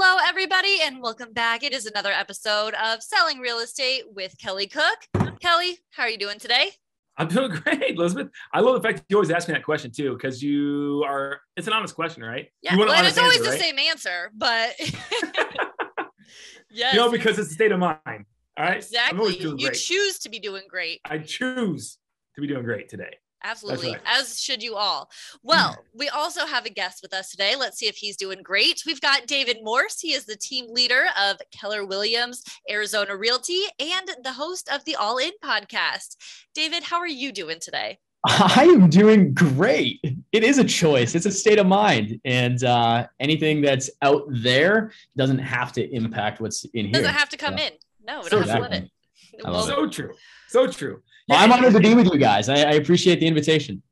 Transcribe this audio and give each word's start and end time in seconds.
Hello, 0.00 0.18
everybody, 0.28 0.76
and 0.80 1.02
welcome 1.02 1.32
back. 1.32 1.64
It 1.64 1.72
is 1.72 1.84
another 1.84 2.12
episode 2.12 2.72
of 2.74 3.02
Selling 3.02 3.40
Real 3.40 3.58
Estate 3.58 4.04
with 4.14 4.38
Kelly 4.38 4.68
Cook. 4.68 5.08
Kelly, 5.40 5.78
how 5.90 6.04
are 6.04 6.08
you 6.08 6.16
doing 6.16 6.38
today? 6.38 6.70
I'm 7.16 7.26
doing 7.26 7.50
great, 7.64 7.96
Elizabeth. 7.96 8.28
I 8.52 8.60
love 8.60 8.80
the 8.80 8.80
fact 8.80 8.98
that 8.98 9.06
you 9.08 9.16
always 9.16 9.32
ask 9.32 9.48
me 9.48 9.54
that 9.54 9.64
question 9.64 9.90
too, 9.90 10.12
because 10.12 10.40
you 10.40 11.02
are, 11.04 11.40
it's 11.56 11.66
an 11.66 11.72
honest 11.72 11.96
question, 11.96 12.22
right? 12.22 12.46
Yeah, 12.62 12.76
well, 12.76 12.92
and 12.92 13.08
it's 13.08 13.18
always 13.18 13.38
answer, 13.38 13.50
the 13.50 13.56
right? 13.56 13.60
same 13.60 13.78
answer, 13.80 14.30
but 14.36 14.74
yes. 16.70 16.94
You 16.94 16.98
know, 17.00 17.10
because 17.10 17.36
it's 17.40 17.50
a 17.50 17.54
state 17.54 17.72
of 17.72 17.80
mind. 17.80 17.98
All 18.06 18.64
right. 18.64 18.76
Exactly. 18.76 19.36
You 19.36 19.72
choose 19.72 20.20
to 20.20 20.28
be 20.28 20.38
doing 20.38 20.62
great. 20.70 21.00
I 21.06 21.18
choose 21.18 21.98
to 22.36 22.40
be 22.40 22.46
doing 22.46 22.62
great 22.62 22.88
today. 22.88 23.16
Absolutely. 23.44 23.92
Right. 23.92 24.00
As 24.04 24.40
should 24.40 24.62
you 24.62 24.76
all. 24.76 25.10
Well, 25.42 25.76
we 25.94 26.08
also 26.08 26.44
have 26.46 26.66
a 26.66 26.70
guest 26.70 27.00
with 27.02 27.14
us 27.14 27.30
today. 27.30 27.54
Let's 27.56 27.78
see 27.78 27.86
if 27.86 27.96
he's 27.96 28.16
doing 28.16 28.42
great. 28.42 28.82
We've 28.84 29.00
got 29.00 29.26
David 29.26 29.58
Morse. 29.62 30.00
He 30.00 30.12
is 30.12 30.24
the 30.24 30.36
team 30.36 30.66
leader 30.68 31.06
of 31.20 31.36
Keller 31.52 31.84
Williams 31.84 32.42
Arizona 32.68 33.16
Realty 33.16 33.62
and 33.78 34.10
the 34.24 34.32
host 34.32 34.68
of 34.72 34.84
the 34.84 34.96
All 34.96 35.18
In 35.18 35.32
podcast. 35.44 36.16
David, 36.54 36.82
how 36.82 36.98
are 36.98 37.06
you 37.06 37.32
doing 37.32 37.58
today? 37.60 37.98
I 38.24 38.64
am 38.64 38.90
doing 38.90 39.32
great. 39.32 40.00
It 40.32 40.42
is 40.42 40.58
a 40.58 40.64
choice. 40.64 41.14
It's 41.14 41.26
a 41.26 41.30
state 41.30 41.60
of 41.60 41.66
mind, 41.66 42.20
and 42.24 42.62
uh, 42.64 43.06
anything 43.20 43.60
that's 43.60 43.88
out 44.02 44.24
there 44.28 44.92
doesn't 45.16 45.38
have 45.38 45.72
to 45.72 45.94
impact 45.94 46.40
what's 46.40 46.64
in 46.74 46.86
here. 46.86 46.94
Doesn't 46.94 47.14
have 47.14 47.28
to 47.28 47.36
come 47.36 47.58
in. 47.58 47.72
No, 48.04 48.20
it 48.20 48.30
so 48.30 48.40
doesn't 48.40 48.62
have 48.62 48.70
to 48.72 48.76
it. 48.76 48.90
So 49.44 49.88
true. 49.88 50.14
So 50.48 50.66
true. 50.66 51.02
Well, 51.28 51.38
I'm 51.38 51.52
honored 51.52 51.74
to 51.74 51.80
be 51.80 51.94
with 51.94 52.06
you 52.06 52.18
guys. 52.18 52.48
I, 52.48 52.56
I 52.56 52.72
appreciate 52.72 53.20
the 53.20 53.26
invitation. 53.26 53.82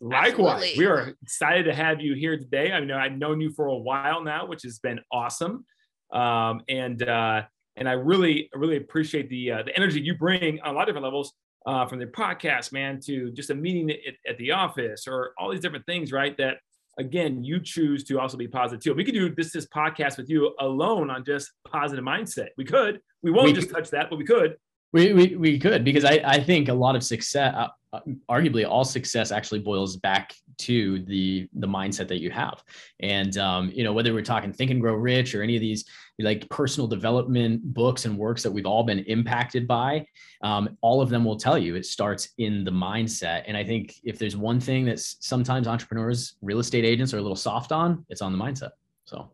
Likewise, 0.00 0.62
Absolutely. 0.62 0.78
we 0.78 0.86
are 0.86 1.14
excited 1.22 1.62
to 1.64 1.74
have 1.74 2.00
you 2.00 2.14
here 2.14 2.36
today. 2.36 2.72
I 2.72 2.80
know 2.80 2.98
I've 2.98 3.12
known 3.12 3.40
you 3.40 3.52
for 3.52 3.66
a 3.66 3.76
while 3.76 4.22
now, 4.22 4.46
which 4.46 4.62
has 4.64 4.80
been 4.80 4.98
awesome, 5.12 5.64
um, 6.12 6.62
and 6.68 7.08
uh, 7.08 7.42
and 7.76 7.88
I 7.88 7.92
really 7.92 8.50
really 8.52 8.78
appreciate 8.78 9.30
the 9.30 9.52
uh, 9.52 9.62
the 9.62 9.76
energy 9.76 10.00
you 10.00 10.16
bring 10.16 10.60
on 10.60 10.74
a 10.74 10.76
lot 10.76 10.82
of 10.82 10.86
different 10.88 11.04
levels, 11.04 11.34
uh, 11.66 11.86
from 11.86 11.98
the 11.98 12.06
podcast, 12.06 12.72
man, 12.72 13.00
to 13.00 13.30
just 13.30 13.50
a 13.50 13.54
meeting 13.54 13.90
at, 13.90 14.14
at, 14.28 14.38
the 14.38 14.50
office 14.50 15.06
or 15.06 15.32
all 15.38 15.50
these 15.50 15.60
different 15.60 15.86
things, 15.86 16.12
right? 16.12 16.36
That 16.36 16.56
again, 16.98 17.44
you 17.44 17.60
choose 17.60 18.04
to 18.04 18.18
also 18.18 18.36
be 18.36 18.48
positive 18.48 18.82
too. 18.82 18.94
We 18.94 19.04
could 19.04 19.14
do 19.14 19.34
this 19.34 19.52
this 19.52 19.66
podcast 19.66 20.16
with 20.16 20.28
you 20.28 20.54
alone 20.58 21.10
on 21.10 21.24
just 21.24 21.52
positive 21.70 22.04
mindset. 22.04 22.48
We 22.56 22.64
could. 22.64 23.00
We 23.22 23.30
won't 23.30 23.46
we 23.46 23.52
just 23.52 23.70
touch 23.70 23.90
that, 23.90 24.10
but 24.10 24.16
we 24.16 24.24
could. 24.24 24.56
We, 24.92 25.12
we, 25.12 25.36
we 25.36 25.58
could 25.58 25.84
because 25.84 26.04
I, 26.04 26.20
I 26.24 26.40
think 26.40 26.68
a 26.68 26.74
lot 26.74 26.96
of 26.96 27.02
success, 27.02 27.54
uh, 27.54 27.68
uh, 27.94 28.00
arguably 28.28 28.68
all 28.68 28.84
success, 28.84 29.32
actually 29.32 29.60
boils 29.60 29.96
back 29.96 30.34
to 30.58 31.00
the 31.04 31.48
the 31.54 31.66
mindset 31.66 32.08
that 32.08 32.20
you 32.20 32.30
have. 32.30 32.62
And 33.00 33.36
um, 33.38 33.70
you 33.74 33.84
know 33.84 33.92
whether 33.92 34.12
we're 34.12 34.22
talking 34.22 34.52
Think 34.52 34.70
and 34.70 34.80
Grow 34.80 34.94
Rich 34.94 35.34
or 35.34 35.42
any 35.42 35.56
of 35.56 35.60
these 35.60 35.84
like 36.18 36.48
personal 36.50 36.86
development 36.86 37.62
books 37.74 38.04
and 38.04 38.16
works 38.16 38.42
that 38.42 38.50
we've 38.50 38.66
all 38.66 38.84
been 38.84 39.00
impacted 39.00 39.66
by, 39.66 40.06
um, 40.42 40.76
all 40.82 41.00
of 41.00 41.08
them 41.08 41.24
will 41.24 41.36
tell 41.36 41.58
you 41.58 41.74
it 41.74 41.86
starts 41.86 42.28
in 42.38 42.64
the 42.64 42.70
mindset. 42.70 43.44
And 43.46 43.56
I 43.56 43.64
think 43.64 43.94
if 44.04 44.18
there's 44.18 44.36
one 44.36 44.60
thing 44.60 44.84
that 44.84 45.00
sometimes 45.00 45.66
entrepreneurs, 45.66 46.36
real 46.42 46.58
estate 46.58 46.84
agents 46.84 47.12
are 47.14 47.18
a 47.18 47.22
little 47.22 47.34
soft 47.34 47.72
on, 47.72 48.04
it's 48.08 48.22
on 48.22 48.30
the 48.30 48.38
mindset. 48.38 48.70
So. 49.04 49.32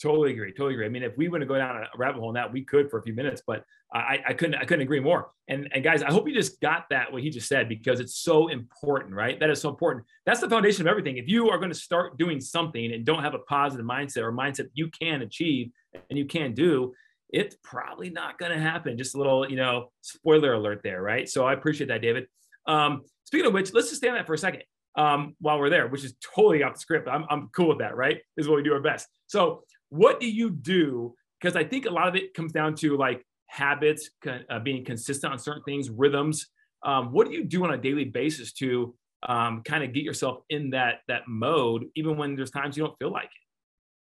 Totally 0.00 0.32
agree. 0.32 0.52
Totally 0.52 0.74
agree. 0.74 0.86
I 0.86 0.90
mean, 0.90 1.02
if 1.02 1.16
we 1.16 1.28
want 1.28 1.40
to 1.40 1.46
go 1.46 1.56
down 1.56 1.76
a 1.76 1.86
rabbit 1.96 2.20
hole 2.20 2.28
in 2.28 2.34
that, 2.34 2.52
we 2.52 2.62
could 2.62 2.90
for 2.90 2.98
a 2.98 3.02
few 3.02 3.14
minutes, 3.14 3.42
but 3.46 3.64
I, 3.92 4.18
I 4.28 4.32
couldn't 4.34 4.56
I 4.56 4.64
couldn't 4.64 4.82
agree 4.82 5.00
more. 5.00 5.30
And 5.48 5.68
and 5.72 5.82
guys, 5.82 6.02
I 6.02 6.10
hope 6.10 6.28
you 6.28 6.34
just 6.34 6.60
got 6.60 6.86
that 6.90 7.12
what 7.12 7.22
he 7.22 7.30
just 7.30 7.48
said 7.48 7.68
because 7.68 8.00
it's 8.00 8.16
so 8.16 8.48
important, 8.48 9.14
right? 9.14 9.38
That 9.40 9.48
is 9.48 9.60
so 9.60 9.70
important. 9.70 10.04
That's 10.26 10.40
the 10.40 10.50
foundation 10.50 10.82
of 10.82 10.88
everything. 10.88 11.16
If 11.16 11.28
you 11.28 11.48
are 11.48 11.58
going 11.58 11.70
to 11.70 11.78
start 11.78 12.18
doing 12.18 12.40
something 12.40 12.92
and 12.92 13.04
don't 13.04 13.22
have 13.22 13.34
a 13.34 13.38
positive 13.38 13.86
mindset 13.86 14.22
or 14.22 14.32
mindset 14.32 14.66
you 14.74 14.90
can 14.90 15.22
achieve 15.22 15.70
and 16.10 16.18
you 16.18 16.26
can 16.26 16.52
do, 16.52 16.92
it's 17.30 17.56
probably 17.62 18.10
not 18.10 18.38
going 18.38 18.52
to 18.52 18.58
happen. 18.58 18.98
Just 18.98 19.14
a 19.14 19.18
little, 19.18 19.48
you 19.48 19.56
know, 19.56 19.92
spoiler 20.02 20.52
alert 20.54 20.80
there, 20.82 21.00
right? 21.00 21.28
So 21.28 21.46
I 21.46 21.52
appreciate 21.52 21.88
that, 21.88 22.02
David. 22.02 22.26
Um, 22.66 23.02
speaking 23.24 23.46
of 23.46 23.54
which, 23.54 23.72
let's 23.72 23.88
just 23.88 24.00
stay 24.00 24.08
on 24.08 24.16
that 24.16 24.26
for 24.26 24.34
a 24.34 24.38
second 24.38 24.62
um, 24.96 25.36
while 25.40 25.58
we're 25.58 25.70
there, 25.70 25.86
which 25.88 26.04
is 26.04 26.14
totally 26.34 26.62
off 26.62 26.74
the 26.74 26.80
script. 26.80 27.08
I'm, 27.08 27.24
I'm 27.30 27.50
cool 27.54 27.68
with 27.68 27.78
that, 27.78 27.96
right? 27.96 28.16
This 28.36 28.44
is 28.44 28.48
what 28.48 28.56
we 28.56 28.62
do 28.62 28.72
our 28.72 28.80
best. 28.80 29.06
So 29.26 29.62
what 29.90 30.20
do 30.20 30.28
you 30.28 30.50
do? 30.50 31.14
Because 31.40 31.56
I 31.56 31.64
think 31.64 31.86
a 31.86 31.90
lot 31.90 32.08
of 32.08 32.16
it 32.16 32.34
comes 32.34 32.52
down 32.52 32.74
to 32.76 32.96
like 32.96 33.24
habits, 33.46 34.10
uh, 34.26 34.58
being 34.60 34.84
consistent 34.84 35.32
on 35.32 35.38
certain 35.38 35.62
things, 35.64 35.90
rhythms. 35.90 36.46
Um, 36.84 37.12
what 37.12 37.26
do 37.26 37.34
you 37.34 37.44
do 37.44 37.64
on 37.64 37.72
a 37.72 37.78
daily 37.78 38.04
basis 38.04 38.52
to 38.54 38.94
um, 39.28 39.62
kind 39.64 39.82
of 39.82 39.92
get 39.92 40.04
yourself 40.04 40.38
in 40.50 40.70
that 40.70 41.00
that 41.08 41.22
mode, 41.26 41.86
even 41.96 42.16
when 42.16 42.36
there's 42.36 42.50
times 42.50 42.76
you 42.76 42.84
don't 42.84 42.98
feel 42.98 43.10
like 43.10 43.24
it? 43.24 43.30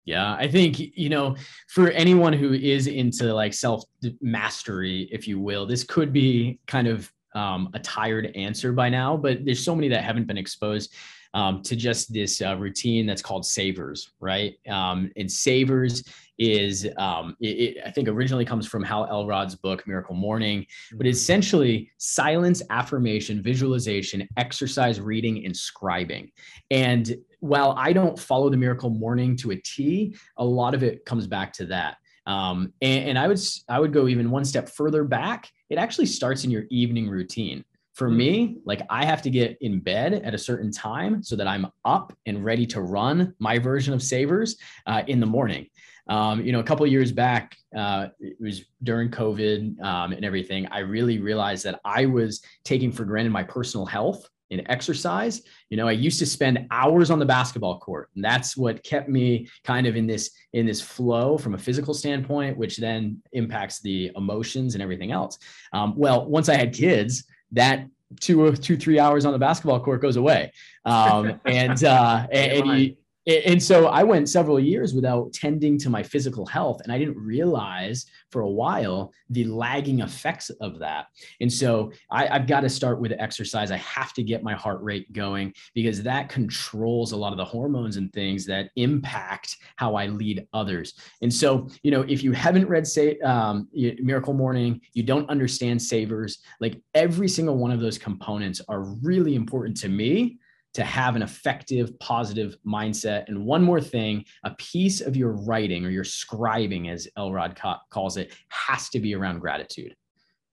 Yeah, 0.05 0.33
I 0.33 0.47
think, 0.47 0.79
you 0.79 1.09
know, 1.09 1.35
for 1.69 1.89
anyone 1.91 2.33
who 2.33 2.53
is 2.53 2.87
into 2.87 3.33
like 3.33 3.53
self 3.53 3.83
mastery, 4.19 5.07
if 5.11 5.27
you 5.27 5.39
will, 5.39 5.65
this 5.65 5.83
could 5.83 6.11
be 6.11 6.59
kind 6.65 6.87
of 6.87 7.11
um, 7.35 7.69
a 7.73 7.79
tired 7.79 8.31
answer 8.35 8.73
by 8.73 8.89
now, 8.89 9.15
but 9.15 9.45
there's 9.45 9.63
so 9.63 9.75
many 9.75 9.87
that 9.89 10.03
haven't 10.03 10.25
been 10.25 10.37
exposed 10.37 10.93
um, 11.33 11.61
to 11.63 11.75
just 11.75 12.13
this 12.13 12.41
uh, 12.41 12.55
routine 12.57 13.05
that's 13.05 13.21
called 13.21 13.45
savers, 13.45 14.11
right? 14.19 14.55
Um, 14.69 15.11
and 15.15 15.31
savers 15.31 16.03
is, 16.37 16.87
um, 16.97 17.35
it, 17.39 17.47
it, 17.47 17.77
I 17.85 17.91
think, 17.91 18.07
originally 18.07 18.45
comes 18.45 18.67
from 18.67 18.83
Hal 18.83 19.05
Elrod's 19.05 19.55
book, 19.55 19.87
Miracle 19.87 20.15
Morning, 20.15 20.65
but 20.91 21.05
mm-hmm. 21.05 21.11
essentially 21.11 21.91
silence, 21.97 22.61
affirmation, 22.69 23.41
visualization, 23.41 24.27
exercise, 24.37 24.99
reading, 24.99 25.45
and 25.45 25.53
scribing. 25.53 26.31
And 26.69 27.15
while 27.39 27.75
I 27.77 27.93
don't 27.93 28.17
follow 28.17 28.49
the 28.49 28.57
Miracle 28.57 28.89
Morning 28.89 29.35
to 29.37 29.51
a 29.51 29.55
T, 29.55 30.15
a 30.37 30.45
lot 30.45 30.73
of 30.73 30.83
it 30.83 31.05
comes 31.05 31.27
back 31.27 31.53
to 31.53 31.65
that. 31.67 31.97
Um, 32.27 32.73
and, 32.81 33.09
and 33.09 33.19
I 33.19 33.27
would 33.27 33.39
I 33.67 33.79
would 33.79 33.93
go 33.93 34.07
even 34.07 34.29
one 34.29 34.45
step 34.45 34.69
further 34.69 35.03
back. 35.03 35.49
It 35.69 35.77
actually 35.77 36.05
starts 36.05 36.43
in 36.43 36.51
your 36.51 36.65
evening 36.69 37.09
routine. 37.09 37.63
For 37.93 38.09
me, 38.09 38.57
like 38.65 38.81
I 38.89 39.05
have 39.05 39.21
to 39.23 39.29
get 39.29 39.57
in 39.61 39.79
bed 39.79 40.13
at 40.13 40.33
a 40.33 40.37
certain 40.37 40.71
time 40.71 41.21
so 41.21 41.35
that 41.35 41.47
I'm 41.47 41.67
up 41.83 42.13
and 42.25 42.43
ready 42.43 42.65
to 42.67 42.81
run 42.81 43.35
my 43.39 43.59
version 43.59 43.93
of 43.93 44.01
Savers 44.01 44.55
uh, 44.87 45.03
in 45.07 45.19
the 45.19 45.25
morning. 45.25 45.67
Um, 46.07 46.41
you 46.41 46.51
know, 46.51 46.59
a 46.59 46.63
couple 46.63 46.85
years 46.87 47.11
back, 47.11 47.55
uh, 47.75 48.07
it 48.19 48.35
was 48.39 48.65
during 48.83 49.09
COVID 49.09 49.81
um, 49.81 50.13
and 50.13 50.25
everything. 50.25 50.67
I 50.67 50.79
really 50.79 51.19
realized 51.19 51.63
that 51.65 51.79
I 51.85 52.05
was 52.05 52.41
taking 52.63 52.91
for 52.91 53.05
granted 53.05 53.31
my 53.31 53.43
personal 53.43 53.85
health 53.85 54.27
and 54.51 54.63
exercise. 54.67 55.41
You 55.69 55.77
know, 55.77 55.87
I 55.87 55.93
used 55.93 56.19
to 56.19 56.25
spend 56.25 56.67
hours 56.71 57.09
on 57.09 57.19
the 57.19 57.25
basketball 57.25 57.79
court, 57.79 58.09
and 58.15 58.23
that's 58.23 58.57
what 58.57 58.83
kept 58.83 59.09
me 59.09 59.47
kind 59.63 59.87
of 59.87 59.95
in 59.95 60.05
this 60.07 60.31
in 60.53 60.65
this 60.65 60.81
flow 60.81 61.37
from 61.37 61.55
a 61.55 61.57
physical 61.57 61.93
standpoint, 61.93 62.57
which 62.57 62.77
then 62.77 63.21
impacts 63.31 63.79
the 63.79 64.11
emotions 64.15 64.75
and 64.75 64.83
everything 64.83 65.11
else. 65.11 65.37
Um, 65.71 65.93
well, 65.95 66.25
once 66.27 66.49
I 66.49 66.55
had 66.55 66.73
kids, 66.73 67.25
that 67.51 67.87
two 68.19 68.43
or 68.43 68.55
two 68.55 68.77
three 68.77 68.99
hours 68.99 69.25
on 69.25 69.33
the 69.33 69.39
basketball 69.39 69.79
court 69.79 70.01
goes 70.01 70.17
away. 70.17 70.51
Um, 70.85 71.39
and 71.45 71.83
uh, 71.83 72.27
and, 72.31 72.69
and 72.69 72.79
you, 72.79 72.95
and 73.27 73.61
so 73.61 73.87
I 73.87 74.01
went 74.03 74.29
several 74.29 74.59
years 74.59 74.95
without 74.95 75.31
tending 75.31 75.77
to 75.79 75.89
my 75.89 76.01
physical 76.01 76.45
health. 76.45 76.81
And 76.81 76.91
I 76.91 76.97
didn't 76.97 77.17
realize 77.17 78.05
for 78.31 78.41
a 78.41 78.49
while 78.49 79.13
the 79.29 79.43
lagging 79.45 79.99
effects 79.99 80.49
of 80.49 80.79
that. 80.79 81.05
And 81.39 81.51
so 81.51 81.91
I, 82.09 82.25
have 82.25 82.47
got 82.47 82.61
to 82.61 82.69
start 82.69 82.99
with 82.99 83.11
exercise. 83.19 83.69
I 83.69 83.77
have 83.77 84.13
to 84.13 84.23
get 84.23 84.43
my 84.43 84.55
heart 84.55 84.81
rate 84.81 85.11
going 85.13 85.53
because 85.75 86.01
that 86.03 86.29
controls 86.29 87.11
a 87.11 87.17
lot 87.17 87.31
of 87.31 87.37
the 87.37 87.45
hormones 87.45 87.97
and 87.97 88.11
things 88.11 88.45
that 88.47 88.71
impact 88.75 89.57
how 89.75 89.95
I 89.95 90.07
lead 90.07 90.47
others. 90.53 90.95
And 91.21 91.31
so, 91.31 91.69
you 91.83 91.91
know, 91.91 92.01
if 92.01 92.23
you 92.23 92.31
haven't 92.31 92.67
read 92.67 92.87
say 92.87 93.19
um, 93.19 93.67
Miracle 93.73 94.33
Morning, 94.33 94.81
you 94.93 95.03
don't 95.03 95.29
understand 95.29 95.79
savers, 95.79 96.39
like 96.59 96.81
every 96.95 97.27
single 97.27 97.57
one 97.57 97.71
of 97.71 97.79
those 97.79 97.99
components 97.99 98.61
are 98.67 98.81
really 98.81 99.35
important 99.35 99.77
to 99.77 99.89
me 99.89 100.39
to 100.73 100.83
have 100.83 101.15
an 101.15 101.21
effective, 101.21 101.97
positive 101.99 102.55
mindset. 102.65 103.27
And 103.27 103.45
one 103.45 103.61
more 103.61 103.81
thing 103.81 104.25
a 104.43 104.51
piece 104.51 105.01
of 105.01 105.15
your 105.15 105.31
writing 105.31 105.85
or 105.85 105.89
your 105.89 106.03
scribing, 106.03 106.89
as 106.89 107.07
Elrod 107.17 107.55
ca- 107.55 107.81
calls 107.89 108.17
it, 108.17 108.33
has 108.49 108.89
to 108.89 108.99
be 108.99 109.15
around 109.15 109.39
gratitude. 109.39 109.95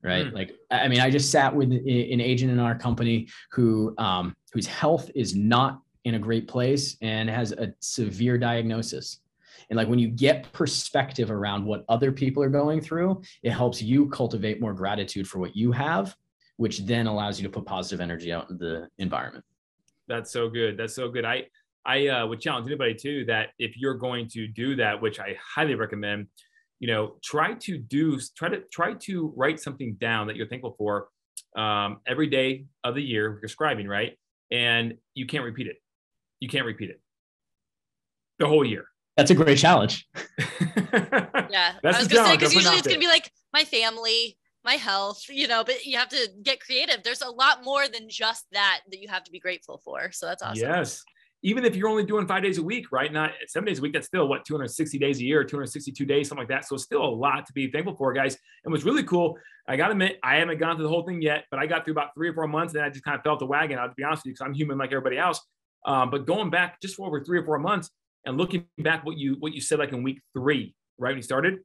Right. 0.03 0.27
Mm. 0.27 0.33
Like, 0.33 0.55
I 0.71 0.87
mean, 0.89 1.01
I 1.01 1.11
just 1.11 1.31
sat 1.31 1.55
with 1.55 1.73
an 1.73 2.21
agent 2.21 2.53
in 2.53 2.59
our 2.61 2.77
company 2.77 3.29
who, 3.51 3.95
um, 3.99 4.37
whose 4.53 4.67
health 4.67 5.11
is 5.15 5.35
not 5.35 5.81
in 6.05 6.15
a 6.15 6.19
great 6.19 6.47
place 6.47 6.97
and 7.03 7.29
has 7.29 7.53
a 7.53 7.75
severe 7.81 8.39
diagnosis. 8.39 9.19
And 9.71 9.77
like 9.77 9.89
when 9.89 9.99
you 9.99 10.09
get 10.09 10.51
perspective 10.53 11.31
around 11.31 11.65
what 11.65 11.85
other 11.89 12.13
people 12.13 12.43
are 12.43 12.49
going 12.49 12.81
through, 12.81 13.23
it 13.43 13.51
helps 13.51 13.83
you 13.83 14.09
cultivate 14.09 14.61
more 14.61 14.73
gratitude 14.73 15.29
for 15.29 15.39
what 15.39 15.57
you 15.57 15.73
have, 15.73 16.17
which 16.57 16.81
then 16.81 17.07
allows 17.07 17.41
you 17.41 17.47
to 17.47 17.53
put 17.53 17.67
positive 17.67 18.01
energy 18.01 18.33
out 18.33 18.49
in 18.51 18.57
the 18.57 18.89
environment. 18.99 19.45
That's 20.09 20.33
so 20.33 20.49
good. 20.49 20.77
That's 20.77 20.95
so 20.95 21.09
good. 21.09 21.25
I 21.25 21.45
I 21.85 22.09
uh, 22.09 22.27
would 22.27 22.41
challenge 22.41 22.67
anybody 22.67 22.95
too 22.95 23.25
that 23.27 23.51
if 23.59 23.77
you're 23.77 23.95
going 23.95 24.29
to 24.31 24.47
do 24.49 24.77
that, 24.77 25.01
which 25.01 25.21
I 25.21 25.37
highly 25.55 25.75
recommend, 25.75 26.27
you 26.81 26.89
know, 26.89 27.17
try 27.23 27.55
to 27.55 27.79
do 27.79 28.19
try 28.37 28.49
to 28.49 28.61
try 28.73 28.95
to 28.95 29.33
write 29.37 29.61
something 29.61 29.95
down 29.95 30.27
that 30.27 30.37
you're 30.37 30.49
thankful 30.49 30.75
for 30.77 31.09
um, 31.57 32.01
every 32.07 32.27
day 32.27 32.67
of 32.85 32.95
the 32.95 33.03
year 33.03 33.39
you're 33.41 33.49
scribing, 33.49 33.89
right? 33.89 34.19
And 34.51 34.95
you 35.15 35.27
can't 35.27 35.45
repeat 35.45 35.67
it. 35.67 35.77
You 36.41 36.49
can't 36.49 36.67
repeat 36.67 36.91
it 36.91 37.01
the 38.39 38.47
whole 38.47 38.65
year. 38.65 38.87
That's 39.17 39.31
a 39.31 39.35
great 39.35 39.59
challenge. 39.59 40.07
yeah, 40.39 41.75
That's 41.83 41.97
I 41.97 41.99
was 41.99 42.09
gonna 42.09 42.29
say 42.29 42.37
because 42.37 42.55
usually 42.55 42.77
it's 42.77 42.87
gonna 42.87 43.01
be 43.01 43.09
like 43.09 43.33
my 43.53 43.65
family, 43.65 44.39
my 44.65 44.75
health, 44.75 45.25
you 45.29 45.49
know, 45.49 45.65
but 45.65 45.85
you 45.85 45.97
have 45.97 46.09
to 46.09 46.29
get 46.43 46.61
creative. 46.61 47.03
There's 47.03 47.23
a 47.23 47.31
lot 47.31 47.65
more 47.65 47.89
than 47.89 48.09
just 48.09 48.47
that 48.53 48.81
that 48.91 49.01
you 49.01 49.09
have 49.09 49.25
to 49.25 49.31
be 49.31 49.39
grateful 49.39 49.81
for. 49.85 50.11
So 50.13 50.27
that's 50.27 50.43
awesome. 50.43 50.69
Yes. 50.69 51.03
Even 51.43 51.65
if 51.65 51.77
you're 51.77 51.89
only 51.89 52.05
doing 52.05 52.27
five 52.27 52.43
days 52.43 52.59
a 52.59 52.63
week, 52.63 52.91
right? 52.91 53.13
Not 53.13 53.31
seven 53.47 53.69
days 53.69 53.79
a 53.79 53.83
week, 53.83 53.93
that's 53.93 54.09
still 54.09 54.27
what 54.27 54.45
260 54.45 54.99
days 54.99 55.21
a 55.21 55.25
year, 55.25 55.45
262 55.45 56.05
days, 56.05 56.29
something 56.29 56.43
like 56.43 56.49
that. 56.49 56.67
So 56.67 56.77
still 56.77 57.05
a 57.05 57.07
lot 57.07 57.47
to 57.47 57.53
be 57.53 57.71
thankful 57.71 57.95
for, 57.95 58.13
guys. 58.13 58.37
And 58.65 58.73
what's 58.73 58.85
really 58.85 59.05
cool, 59.05 59.39
I 59.69 59.77
gotta 59.77 59.93
admit, 59.93 60.19
I 60.25 60.37
haven't 60.37 60.59
gone 60.59 60.77
through 60.77 60.85
the 60.85 60.89
whole 60.89 61.05
thing 61.05 61.23
yet, 61.23 61.45
but 61.53 61.61
I 61.61 61.67
got 61.67 61.85
through 61.85 61.93
about 61.93 62.13
three 62.15 62.29
or 62.29 62.35
four 62.35 62.49
months 62.49 62.75
and 62.75 62.83
I 62.83 62.91
just 62.91 63.05
kind 63.05 63.17
of 63.17 63.23
felt 63.23 63.39
the 63.39 63.47
wagon. 63.47 63.79
I'll 63.79 63.95
be 63.95 64.03
honest 64.03 64.23
with 64.23 64.27
you, 64.27 64.33
because 64.33 64.47
I'm 64.47 64.55
human 64.55 64.79
like 64.79 64.91
everybody 64.91 65.17
else. 65.17 65.41
Um, 65.87 66.11
but 66.11 66.27
going 66.27 66.51
back 66.51 66.81
just 66.81 66.97
for 66.97 67.07
over 67.07 67.23
three 67.23 67.39
or 67.39 67.45
four 67.45 67.61
months 67.61 67.91
and 68.25 68.37
looking 68.37 68.67
back 68.79 69.05
what 69.05 69.17
you 69.17 69.37
what 69.39 69.53
you 69.53 69.61
said 69.61 69.79
like 69.79 69.93
in 69.93 70.03
week 70.03 70.21
three, 70.37 70.75
right 70.99 71.11
when 71.11 71.19
you 71.19 71.23
started, 71.23 71.61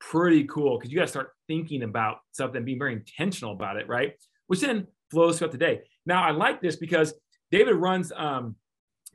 pretty 0.00 0.44
cool 0.44 0.76
because 0.76 0.90
you 0.90 0.98
got 0.98 1.04
to 1.04 1.10
start 1.10 1.30
thinking 1.46 1.82
about 1.82 2.18
something, 2.32 2.64
being 2.64 2.78
very 2.78 2.92
intentional 2.92 3.52
about 3.52 3.76
it, 3.76 3.88
right? 3.88 4.12
Which 4.46 4.60
then 4.60 4.86
flows 5.10 5.38
throughout 5.38 5.52
the 5.52 5.58
day. 5.58 5.82
Now, 6.06 6.22
I 6.22 6.30
like 6.30 6.60
this 6.60 6.76
because 6.76 7.14
David 7.50 7.76
runs 7.76 8.12
um, 8.14 8.56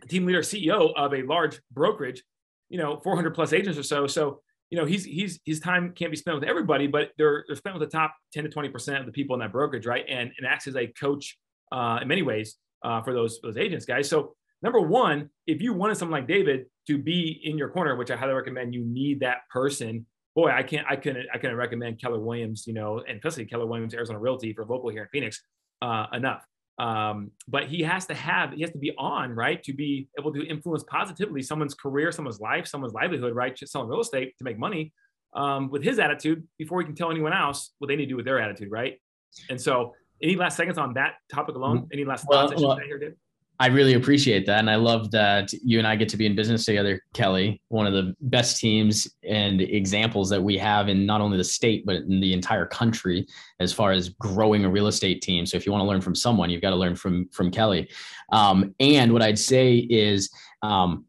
team 0.08 0.26
leader, 0.26 0.42
CEO 0.42 0.94
of 0.96 1.14
a 1.14 1.24
large 1.24 1.60
brokerage, 1.72 2.24
you 2.70 2.78
know, 2.78 3.00
400 3.04 3.34
plus 3.34 3.54
agents 3.54 3.78
or 3.78 3.84
so. 3.84 4.08
So, 4.08 4.42
you 4.70 4.78
know, 4.78 4.86
he's 4.86 5.04
he's 5.04 5.40
his 5.46 5.60
time 5.60 5.94
can't 5.96 6.12
be 6.12 6.18
spent 6.18 6.40
with 6.40 6.48
everybody, 6.48 6.88
but 6.88 7.10
they're 7.18 7.44
they're 7.48 7.56
spent 7.56 7.78
with 7.78 7.90
the 7.90 7.98
top 7.98 8.16
10 8.34 8.44
to 8.44 8.50
20 8.50 8.70
percent 8.70 9.00
of 9.00 9.06
the 9.06 9.12
people 9.12 9.36
in 9.36 9.40
that 9.40 9.52
brokerage, 9.52 9.86
right? 9.86 10.06
And 10.08 10.32
and 10.38 10.48
acts 10.48 10.68
as 10.68 10.76
a 10.76 10.88
coach 10.88 11.38
uh, 11.72 12.00
in 12.02 12.08
many 12.08 12.22
ways 12.22 12.58
uh, 12.84 13.02
for 13.02 13.14
those 13.14 13.40
those 13.42 13.58
agents, 13.58 13.86
guys. 13.86 14.08
So 14.08 14.36
number 14.62 14.80
one, 14.80 15.30
if 15.48 15.62
you 15.62 15.74
wanted 15.74 15.98
someone 15.98 16.20
like 16.20 16.28
David 16.28 16.66
to 16.88 16.98
be 16.98 17.42
in 17.44 17.58
your 17.58 17.70
corner, 17.70 17.96
which 17.96 18.12
I 18.12 18.16
highly 18.16 18.34
recommend, 18.34 18.74
you 18.74 18.86
need 18.86 19.22
that 19.22 19.40
person 19.52 20.06
boy, 20.36 20.50
I 20.50 20.64
can't, 20.64 20.86
I 20.90 20.96
couldn't, 20.96 21.28
I 21.34 21.38
couldn't 21.38 21.58
recommend 21.58 22.02
Keller 22.02 22.20
Williams, 22.20 22.66
you 22.68 22.74
know, 22.74 23.04
and 23.08 23.18
especially 23.18 23.46
Keller 23.46 23.66
Williams, 23.66 23.94
Arizona 23.94 24.20
Realty 24.20 24.54
for 24.54 24.66
local 24.66 24.90
here 24.90 25.04
in 25.04 25.10
Phoenix 25.10 25.42
uh, 25.82 26.06
enough. 26.14 26.46
Um, 26.78 27.32
but 27.48 27.66
he 27.66 27.82
has 27.84 28.06
to 28.06 28.14
have, 28.14 28.54
he 28.54 28.62
has 28.62 28.72
to 28.72 28.78
be 28.78 28.94
on, 28.98 29.32
right, 29.32 29.62
to 29.64 29.74
be 29.74 30.08
able 30.18 30.32
to 30.34 30.46
influence 30.48 30.84
positively 30.84 31.42
someone's 31.42 31.74
career, 31.74 32.12
someone's 32.12 32.40
life, 32.40 32.68
someone's 32.68 32.94
livelihood, 32.94 33.36
right, 33.36 33.54
just 33.56 33.74
selling 33.74 33.90
real 33.90 34.00
estate 34.00 34.38
to 34.38 34.46
make 34.46 34.58
money 34.58 34.94
um, 35.34 35.70
with 35.70 35.84
his 35.84 36.00
attitude 36.00 36.48
before 36.58 36.80
he 36.80 36.86
can 36.86 36.96
tell 36.96 37.12
anyone 37.12 37.34
else 37.34 37.74
what 37.80 37.88
they 37.88 37.96
need 37.96 38.06
to 38.06 38.10
do 38.10 38.16
with 38.16 38.26
their 38.26 38.40
attitude, 38.40 38.72
right? 38.72 38.98
And 39.50 39.60
so, 39.60 39.94
any 40.22 40.36
last 40.36 40.58
seconds 40.58 40.78
on 40.78 40.94
that 40.96 41.16
topic 41.32 41.56
alone? 41.56 41.80
Mm-hmm. 41.80 41.94
Any 41.94 42.06
last 42.06 42.26
thoughts 42.30 42.54
well, 42.56 42.70
well, 42.70 42.78
here, 42.86 42.98
Dave? 42.98 43.14
I 43.62 43.68
really 43.68 43.96
appreciate 43.96 44.46
that. 44.46 44.60
And 44.60 44.70
I 44.70 44.76
love 44.76 45.12
that 45.12 45.52
you 45.52 45.80
and 45.80 45.88
I 45.88 45.98
get 45.98 46.08
to 46.10 46.18
be 46.18 46.26
in 46.26 46.34
business 46.34 46.64
together, 46.64 47.02
Kelly, 47.14 47.62
one 47.68 47.86
of 47.86 47.92
the 47.92 48.16
best 48.22 48.58
teams 48.58 49.06
and 49.28 49.60
examples 49.60 50.30
that 50.30 50.42
we 50.42 50.58
have 50.58 50.88
in 50.88 51.06
not 51.06 51.20
only 51.20 51.38
the 51.38 51.44
state, 51.44 51.86
but 51.86 51.98
in 51.98 52.22
the 52.22 52.32
entire 52.32 52.66
country 52.66 53.28
as 53.60 53.74
far 53.74 53.92
as 53.92 54.10
growing 54.10 54.64
a 54.64 54.70
real 54.70 54.88
estate 54.88 55.22
team. 55.22 55.46
So 55.46 55.58
if 55.58 55.66
you 55.66 55.74
want 55.74 55.82
to 55.82 55.88
learn 55.88 56.00
from 56.00 56.16
someone, 56.16 56.50
you've 56.50 56.62
got 56.62 56.70
to 56.70 56.78
learn 56.78 56.96
from, 56.96 57.28
from 57.34 57.52
Kelly. 57.52 57.90
Um, 58.32 58.74
and 58.80 59.12
what 59.12 59.22
I'd 59.22 59.40
say 59.40 59.76
is, 59.76 60.32
um, 60.62 61.06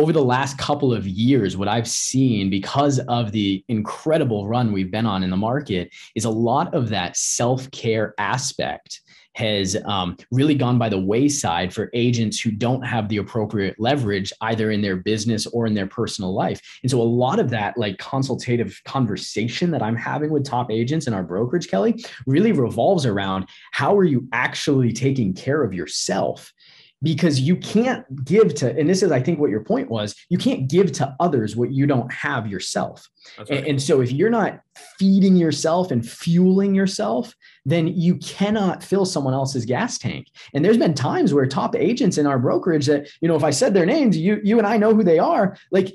over 0.00 0.14
the 0.14 0.24
last 0.24 0.56
couple 0.56 0.94
of 0.94 1.06
years, 1.06 1.58
what 1.58 1.68
I've 1.68 1.86
seen 1.86 2.48
because 2.48 3.00
of 3.00 3.32
the 3.32 3.62
incredible 3.68 4.48
run 4.48 4.72
we've 4.72 4.90
been 4.90 5.04
on 5.04 5.22
in 5.22 5.28
the 5.28 5.36
market 5.36 5.92
is 6.14 6.24
a 6.24 6.30
lot 6.30 6.72
of 6.72 6.88
that 6.88 7.18
self 7.18 7.70
care 7.70 8.14
aspect 8.16 9.02
has 9.34 9.76
um, 9.84 10.16
really 10.30 10.54
gone 10.54 10.78
by 10.78 10.88
the 10.88 10.98
wayside 10.98 11.72
for 11.72 11.90
agents 11.92 12.40
who 12.40 12.50
don't 12.50 12.82
have 12.82 13.08
the 13.08 13.18
appropriate 13.18 13.76
leverage 13.78 14.32
either 14.40 14.70
in 14.70 14.80
their 14.80 14.96
business 14.96 15.46
or 15.46 15.66
in 15.66 15.74
their 15.74 15.86
personal 15.86 16.34
life. 16.34 16.60
And 16.82 16.90
so 16.90 17.00
a 17.00 17.02
lot 17.02 17.38
of 17.38 17.50
that 17.50 17.76
like 17.76 17.98
consultative 17.98 18.80
conversation 18.86 19.70
that 19.70 19.82
I'm 19.82 19.96
having 19.96 20.30
with 20.30 20.44
top 20.44 20.70
agents 20.70 21.06
in 21.06 21.14
our 21.14 21.22
brokerage, 21.22 21.68
Kelly, 21.68 22.02
really 22.26 22.52
revolves 22.52 23.04
around 23.04 23.46
how 23.72 23.96
are 23.96 24.04
you 24.04 24.26
actually 24.32 24.92
taking 24.92 25.34
care 25.34 25.62
of 25.62 25.74
yourself? 25.74 26.52
Because 27.02 27.40
you 27.40 27.56
can't 27.56 28.24
give 28.24 28.54
to 28.54 28.76
and 28.78 28.88
this 28.88 29.02
is 29.02 29.10
i 29.10 29.20
think 29.20 29.38
what 29.38 29.50
your 29.50 29.64
point 29.64 29.90
was 29.90 30.14
you 30.28 30.36
can't 30.36 30.68
give 30.68 30.92
to 30.92 31.14
others 31.18 31.56
what 31.56 31.72
you 31.72 31.86
don't 31.86 32.12
have 32.12 32.46
yourself 32.46 33.08
right. 33.38 33.50
and, 33.50 33.66
and, 33.66 33.82
so 33.82 34.00
if 34.00 34.12
you're 34.12 34.30
not 34.30 34.60
feeding 34.98 35.36
yourself 35.36 35.90
and 35.90 36.06
fueling 36.08 36.74
yourself 36.74 37.34
then 37.64 37.86
you 37.86 38.16
cannot 38.16 38.82
fill 38.82 39.06
someone 39.06 39.34
else's 39.34 39.64
gas 39.64 39.98
tank 39.98 40.26
and 40.54 40.64
there's 40.64 40.78
been 40.78 40.94
times 40.94 41.32
where 41.32 41.46
top 41.46 41.74
agents 41.74 42.18
in 42.18 42.26
our 42.26 42.38
brokerage 42.38 42.86
that 42.86 43.08
you 43.20 43.28
know 43.28 43.36
if 43.36 43.44
i 43.44 43.50
said 43.50 43.72
their 43.72 43.86
names 43.86 44.16
you 44.16 44.40
you 44.44 44.58
and 44.58 44.66
i 44.66 44.76
know 44.76 44.94
who 44.94 45.02
they 45.02 45.18
are 45.18 45.56
like 45.70 45.94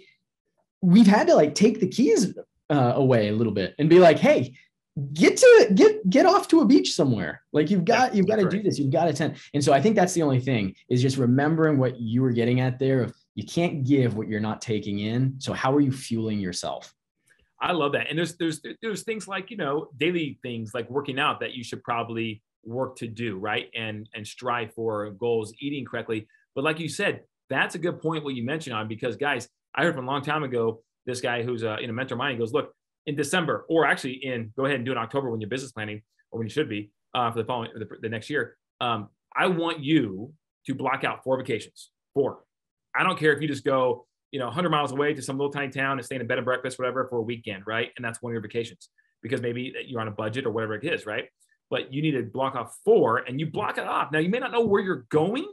we've 0.82 1.08
had 1.08 1.28
to 1.28 1.36
like 1.36 1.54
take 1.56 1.80
the 1.80 1.88
keys 1.88 2.34
uh, 2.72 2.94
away 2.96 3.28
a 3.28 3.34
little 3.34 3.54
bit 3.54 3.76
and 3.78 3.90
be 3.90 4.00
like 4.00 4.18
hey 4.18 4.56
get 5.14 5.38
to 5.38 5.72
get 5.76 6.10
get 6.10 6.26
off 6.26 6.48
to 6.50 6.62
a 6.62 6.66
beach 6.66 6.94
somewhere. 6.94 7.42
Like 7.52 7.70
you've 7.70 7.86
got 7.86 8.16
you've 8.16 8.28
got 8.28 8.38
to 8.38 8.50
do 8.50 8.62
this. 8.64 8.80
You've 8.80 8.92
got 8.92 9.06
to 9.06 9.10
attend. 9.12 9.36
And 9.54 9.64
so 9.64 9.74
i 9.74 9.82
think 9.82 9.96
that's 9.96 10.14
the 10.14 10.22
only 10.22 10.40
thing 10.40 10.76
is 10.90 11.02
just 11.02 11.18
remembering 11.18 11.78
what 11.78 12.00
you 12.00 12.22
were 12.22 12.32
getting 12.32 12.60
at 12.62 12.80
there 12.80 13.02
of 13.02 13.16
you 13.36 13.46
can't 13.46 13.84
give 13.84 14.16
what 14.16 14.28
you're 14.28 14.40
not 14.40 14.62
taking 14.62 15.00
in. 15.00 15.36
So 15.40 15.54
how 15.54 15.74
are 15.76 15.82
you 15.82 15.92
fueling 15.92 16.40
yourself? 16.40 16.94
I 17.60 17.72
love 17.72 17.92
that. 17.94 18.10
And 18.10 18.18
there's 18.18 18.38
there's 18.38 18.62
there's 18.82 19.04
things 19.04 19.28
like 19.28 19.52
you 19.52 19.58
know 19.58 19.90
daily 19.98 20.40
things 20.42 20.74
like 20.74 20.90
working 20.90 21.20
out 21.20 21.40
that 21.42 21.54
you 21.54 21.64
should 21.64 21.84
probably 21.84 22.42
work 22.64 22.96
to 22.98 23.08
do 23.08 23.38
right? 23.38 23.70
And 23.76 24.08
and 24.14 24.26
strive 24.26 24.74
for 24.74 25.12
goals 25.12 25.54
eating 25.60 25.86
correctly. 25.86 26.28
But 26.54 26.64
like 26.64 26.80
you 26.80 26.88
said 26.90 27.22
that's 27.50 27.76
a 27.76 27.80
good 27.80 28.02
point 28.02 28.24
what 28.24 28.36
you 28.36 28.44
mentioned 28.44 28.76
on 28.76 28.88
because 28.88 29.16
guys 29.16 29.48
i 29.74 29.84
heard 29.84 29.96
from 29.96 30.08
a 30.08 30.12
long 30.12 30.22
time 30.22 30.44
ago 30.44 30.82
this 31.06 31.22
guy 31.22 31.44
who's 31.44 31.64
a 31.64 31.78
in 31.78 31.90
a 31.90 31.94
mentor 31.94 32.16
mind 32.16 32.34
he 32.34 32.40
goes 32.40 32.54
look 32.54 32.74
in 33.06 33.16
December, 33.16 33.66
or 33.70 33.86
actually 33.86 34.14
in 34.14 34.52
go 34.56 34.66
ahead 34.66 34.78
and 34.78 34.86
do 34.86 34.92
it 34.92 34.96
in 34.96 34.98
October 35.00 35.30
when 35.30 35.42
you're 35.42 35.50
business 35.50 35.72
planning, 35.72 36.02
or 36.32 36.40
when 36.40 36.48
you 36.48 36.52
should 36.52 36.70
be 36.70 36.92
uh, 37.14 37.32
for 37.32 37.40
the 37.40 37.46
following 37.46 37.72
the, 37.76 37.88
the 38.02 38.10
next 38.10 38.30
year. 38.30 38.58
Um, 38.82 39.10
I 39.36 39.48
want 39.48 39.80
you 39.80 40.34
to 40.68 40.76
block 40.76 41.04
out 41.04 41.24
four 41.24 41.38
vacations. 41.38 41.92
Four. 42.14 42.40
I 42.96 43.04
don't 43.04 43.20
care 43.20 43.34
if 43.34 43.42
you 43.42 43.48
just 43.48 43.66
go, 43.66 44.08
you 44.32 44.40
know, 44.40 44.46
100 44.46 44.70
miles 44.70 44.92
away 44.92 45.14
to 45.14 45.22
some 45.22 45.38
little 45.38 45.52
tiny 45.52 45.72
town 45.72 45.98
and 45.98 46.06
stay 46.06 46.16
in 46.16 46.22
a 46.22 46.26
bed 46.26 46.38
and 46.38 46.46
breakfast, 46.46 46.80
whatever, 46.80 47.08
for 47.10 47.18
a 47.18 47.22
weekend, 47.22 47.64
right? 47.68 47.92
And 47.96 48.06
that's 48.06 48.22
one 48.22 48.32
of 48.32 48.34
your 48.34 48.42
vacations 48.42 48.90
because 49.22 49.42
maybe 49.42 49.74
you're 49.86 50.02
on 50.02 50.08
a 50.08 50.12
budget 50.12 50.46
or 50.46 50.52
whatever 50.52 50.76
it 50.76 50.86
is, 50.86 51.06
right? 51.06 51.26
But 51.70 51.94
you 51.94 52.02
need 52.02 52.12
to 52.12 52.24
block 52.24 52.56
off 52.56 52.78
four 52.86 53.18
and 53.18 53.40
you 53.40 53.48
block 53.48 53.78
it 53.78 53.86
off. 53.86 54.12
Now 54.12 54.20
you 54.20 54.30
may 54.30 54.40
not 54.40 54.52
know 54.52 54.62
where 54.62 54.82
you're 54.82 55.06
going, 55.10 55.48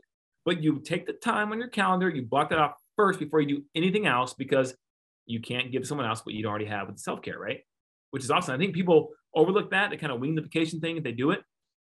but 0.44 0.62
you 0.62 0.80
take 0.80 1.06
the 1.06 1.12
time 1.12 1.52
on 1.52 1.58
your 1.58 1.68
calendar, 1.68 2.08
you 2.08 2.22
block 2.22 2.50
that 2.50 2.58
off 2.58 2.74
first 2.96 3.18
before 3.18 3.40
you 3.40 3.56
do 3.56 3.64
anything 3.74 4.06
else 4.06 4.34
because 4.34 4.74
you 5.26 5.40
can't 5.40 5.72
give 5.72 5.86
someone 5.86 6.06
else 6.06 6.24
what 6.24 6.34
you 6.34 6.46
already 6.46 6.64
have 6.66 6.88
with 6.88 6.98
self 6.98 7.22
care, 7.22 7.38
right? 7.38 7.60
Which 8.10 8.24
is 8.24 8.30
awesome. 8.30 8.54
I 8.54 8.58
think 8.58 8.74
people 8.74 9.10
overlook 9.34 9.70
that. 9.70 9.90
They 9.90 9.96
kind 9.96 10.12
of 10.12 10.20
wing 10.20 10.34
the 10.34 10.42
vacation 10.42 10.80
thing 10.80 10.96
if 10.96 11.04
they 11.04 11.12
do 11.12 11.30
it, 11.30 11.42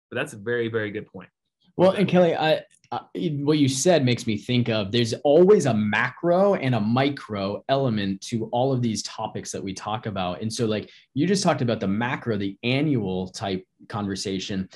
but 0.10 0.16
that's 0.16 0.34
a 0.34 0.38
very, 0.38 0.68
very 0.68 0.92
good 0.92 1.08
point. 1.08 1.30
Well, 1.78 1.92
and 1.92 2.08
Kelly, 2.08 2.36
I, 2.36 2.64
uh, 2.92 3.00
what 3.14 3.60
you 3.60 3.70
said 3.70 4.04
makes 4.04 4.26
me 4.26 4.36
think 4.36 4.68
of 4.68 4.92
there's 4.92 5.14
always 5.24 5.68
a 5.68 5.74
macro 5.74 6.56
and 6.56 6.74
a 6.74 6.80
micro 6.80 7.64
element 7.70 8.20
to 8.22 8.46
all 8.46 8.74
of 8.74 8.82
these 8.82 9.04
topics 9.04 9.52
that 9.52 9.64
we 9.64 9.76
talk 9.76 10.08
about. 10.08 10.42
And 10.42 10.52
so, 10.52 10.66
like 10.66 10.90
you 11.14 11.28
just 11.28 11.44
talked 11.44 11.62
about 11.62 11.80
the 11.80 11.88
macro, 11.88 12.36
the 12.36 12.58
annual 12.64 13.28
type 13.28 13.64
conversation. 13.90 14.68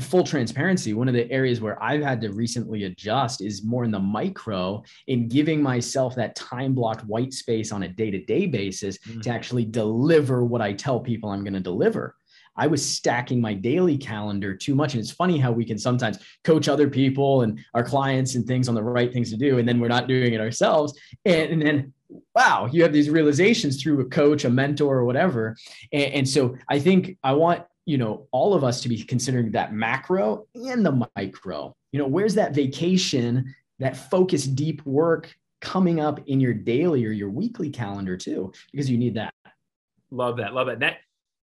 Full 0.00 0.22
transparency, 0.22 0.92
one 0.92 1.08
of 1.08 1.14
the 1.14 1.30
areas 1.30 1.62
where 1.62 1.82
I've 1.82 2.02
had 2.02 2.20
to 2.20 2.32
recently 2.32 2.84
adjust 2.84 3.40
is 3.40 3.64
more 3.64 3.84
in 3.84 3.90
the 3.90 3.98
micro 3.98 4.82
in 5.06 5.28
giving 5.28 5.62
myself 5.62 6.14
that 6.16 6.36
time 6.36 6.74
blocked 6.74 7.06
white 7.06 7.32
space 7.32 7.72
on 7.72 7.84
a 7.84 7.88
day 7.88 8.10
to 8.10 8.22
day 8.22 8.44
basis 8.44 8.98
mm-hmm. 8.98 9.20
to 9.20 9.30
actually 9.30 9.64
deliver 9.64 10.44
what 10.44 10.60
I 10.60 10.74
tell 10.74 11.00
people 11.00 11.30
I'm 11.30 11.42
going 11.42 11.54
to 11.54 11.60
deliver. 11.60 12.16
I 12.56 12.66
was 12.66 12.86
stacking 12.86 13.40
my 13.40 13.54
daily 13.54 13.96
calendar 13.96 14.54
too 14.54 14.74
much. 14.74 14.94
And 14.94 15.00
it's 15.00 15.10
funny 15.10 15.38
how 15.38 15.52
we 15.52 15.64
can 15.64 15.78
sometimes 15.78 16.18
coach 16.44 16.68
other 16.68 16.88
people 16.88 17.42
and 17.42 17.58
our 17.74 17.84
clients 17.84 18.34
and 18.34 18.46
things 18.46 18.68
on 18.68 18.74
the 18.74 18.82
right 18.82 19.12
things 19.12 19.30
to 19.30 19.36
do. 19.36 19.58
And 19.58 19.66
then 19.66 19.80
we're 19.80 19.88
not 19.88 20.08
doing 20.08 20.34
it 20.34 20.40
ourselves. 20.40 20.98
And, 21.24 21.50
and 21.50 21.62
then, 21.62 21.92
wow, 22.34 22.68
you 22.70 22.82
have 22.82 22.92
these 22.92 23.08
realizations 23.08 23.82
through 23.82 24.00
a 24.00 24.04
coach, 24.04 24.44
a 24.44 24.50
mentor, 24.50 24.98
or 24.98 25.04
whatever. 25.04 25.56
And, 25.92 26.12
and 26.12 26.28
so 26.28 26.56
I 26.68 26.78
think 26.78 27.16
I 27.22 27.32
want, 27.32 27.64
you 27.86 27.98
know, 27.98 28.28
all 28.32 28.54
of 28.54 28.64
us 28.64 28.80
to 28.82 28.88
be 28.88 29.02
considering 29.02 29.50
that 29.52 29.72
macro 29.72 30.46
and 30.54 30.84
the 30.84 31.08
micro. 31.16 31.74
You 31.90 31.98
know, 31.98 32.06
where's 32.06 32.34
that 32.34 32.54
vacation, 32.54 33.54
that 33.78 33.96
focused 33.96 34.54
deep 34.54 34.84
work 34.84 35.34
coming 35.60 36.00
up 36.00 36.20
in 36.26 36.40
your 36.40 36.54
daily 36.54 37.04
or 37.06 37.12
your 37.12 37.30
weekly 37.30 37.70
calendar 37.70 38.16
too, 38.16 38.52
because 38.72 38.90
you 38.90 38.98
need 38.98 39.14
that. 39.14 39.32
Love 40.10 40.36
that. 40.36 40.52
Love 40.52 40.66
that. 40.66 40.80
That 40.80 40.98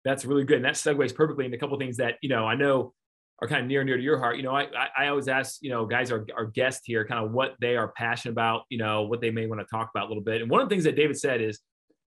that's 0.08 0.26
really 0.26 0.44
good. 0.44 0.58
And 0.58 0.66
that 0.66 0.76
segues 0.76 1.14
perfectly 1.14 1.46
into 1.46 1.58
a 1.58 1.60
couple 1.60 1.78
things 1.78 1.98
that, 1.98 2.16
you 2.22 2.30
know, 2.30 2.46
I 2.46 2.56
know 2.56 2.94
are 3.42 3.48
kind 3.48 3.62
of 3.62 3.68
near 3.68 3.82
and 3.82 3.88
dear 3.88 3.98
to 3.98 4.04
your 4.04 4.18
heart. 4.18 4.38
You 4.38 4.44
know, 4.44 4.56
I, 4.56 4.64
I, 4.64 5.04
I 5.04 5.08
always 5.10 5.28
ask, 5.28 5.58
you 5.62 5.70
know, 5.70 5.86
guys, 5.86 6.12
our, 6.12 6.26
our 6.36 6.46
guests 6.46 6.84
here, 6.86 7.06
kind 7.06 7.24
of 7.24 7.32
what 7.32 7.56
they 7.60 7.76
are 7.76 7.90
passionate 7.90 8.32
about, 8.32 8.64
you 8.70 8.78
know, 8.78 9.04
what 9.04 9.22
they 9.22 9.30
may 9.30 9.46
want 9.46 9.62
to 9.62 9.68
talk 9.68 9.92
about 9.94 10.06
a 10.06 10.08
little 10.08 10.24
bit. 10.24 10.42
And 10.42 10.50
one 10.50 10.62
of 10.62 10.70
the 10.70 10.74
things 10.74 10.86
that 10.86 10.96
David 10.96 11.20
said 11.20 11.42
is 11.42 11.60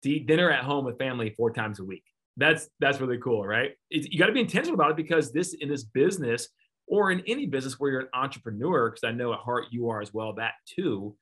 to 0.03 0.09
eat 0.09 0.27
dinner 0.27 0.49
at 0.49 0.63
home 0.63 0.85
with 0.85 0.97
family 0.97 1.29
four 1.37 1.51
times 1.51 1.79
a 1.79 1.83
week. 1.83 2.03
That's, 2.37 2.67
that's 2.79 3.01
really 3.01 3.19
cool, 3.19 3.45
right? 3.45 3.71
It's, 3.91 4.07
you 4.07 4.17
got 4.17 4.27
to 4.27 4.33
be 4.33 4.39
intentional 4.39 4.75
about 4.75 4.91
it 4.91 4.97
because 4.97 5.31
this, 5.31 5.53
in 5.53 5.69
this 5.69 5.83
business 5.83 6.47
or 6.87 7.11
in 7.11 7.21
any 7.27 7.45
business 7.45 7.79
where 7.79 7.91
you're 7.91 8.01
an 8.01 8.07
entrepreneur, 8.13 8.89
because 8.89 9.03
I 9.03 9.11
know 9.11 9.33
at 9.33 9.39
heart 9.39 9.65
you 9.71 9.89
are 9.89 10.01
as 10.01 10.13
well, 10.13 10.33
that 10.35 10.53
too, 10.65 11.15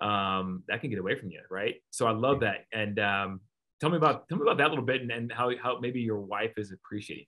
um, 0.00 0.64
that 0.66 0.80
can 0.80 0.90
get 0.90 0.98
away 0.98 1.14
from 1.14 1.30
you, 1.30 1.40
right? 1.50 1.76
So 1.90 2.06
I 2.06 2.12
love 2.12 2.40
that. 2.40 2.64
And 2.72 2.98
um, 2.98 3.40
tell 3.82 3.90
me 3.90 3.96
about, 3.96 4.28
tell 4.28 4.38
me 4.38 4.42
about 4.42 4.58
that 4.58 4.70
little 4.70 4.84
bit 4.84 5.02
and, 5.02 5.10
and 5.10 5.32
how, 5.32 5.50
how 5.60 5.78
maybe 5.80 6.00
your 6.00 6.20
wife 6.20 6.52
is 6.56 6.70
appreciating 6.70 7.26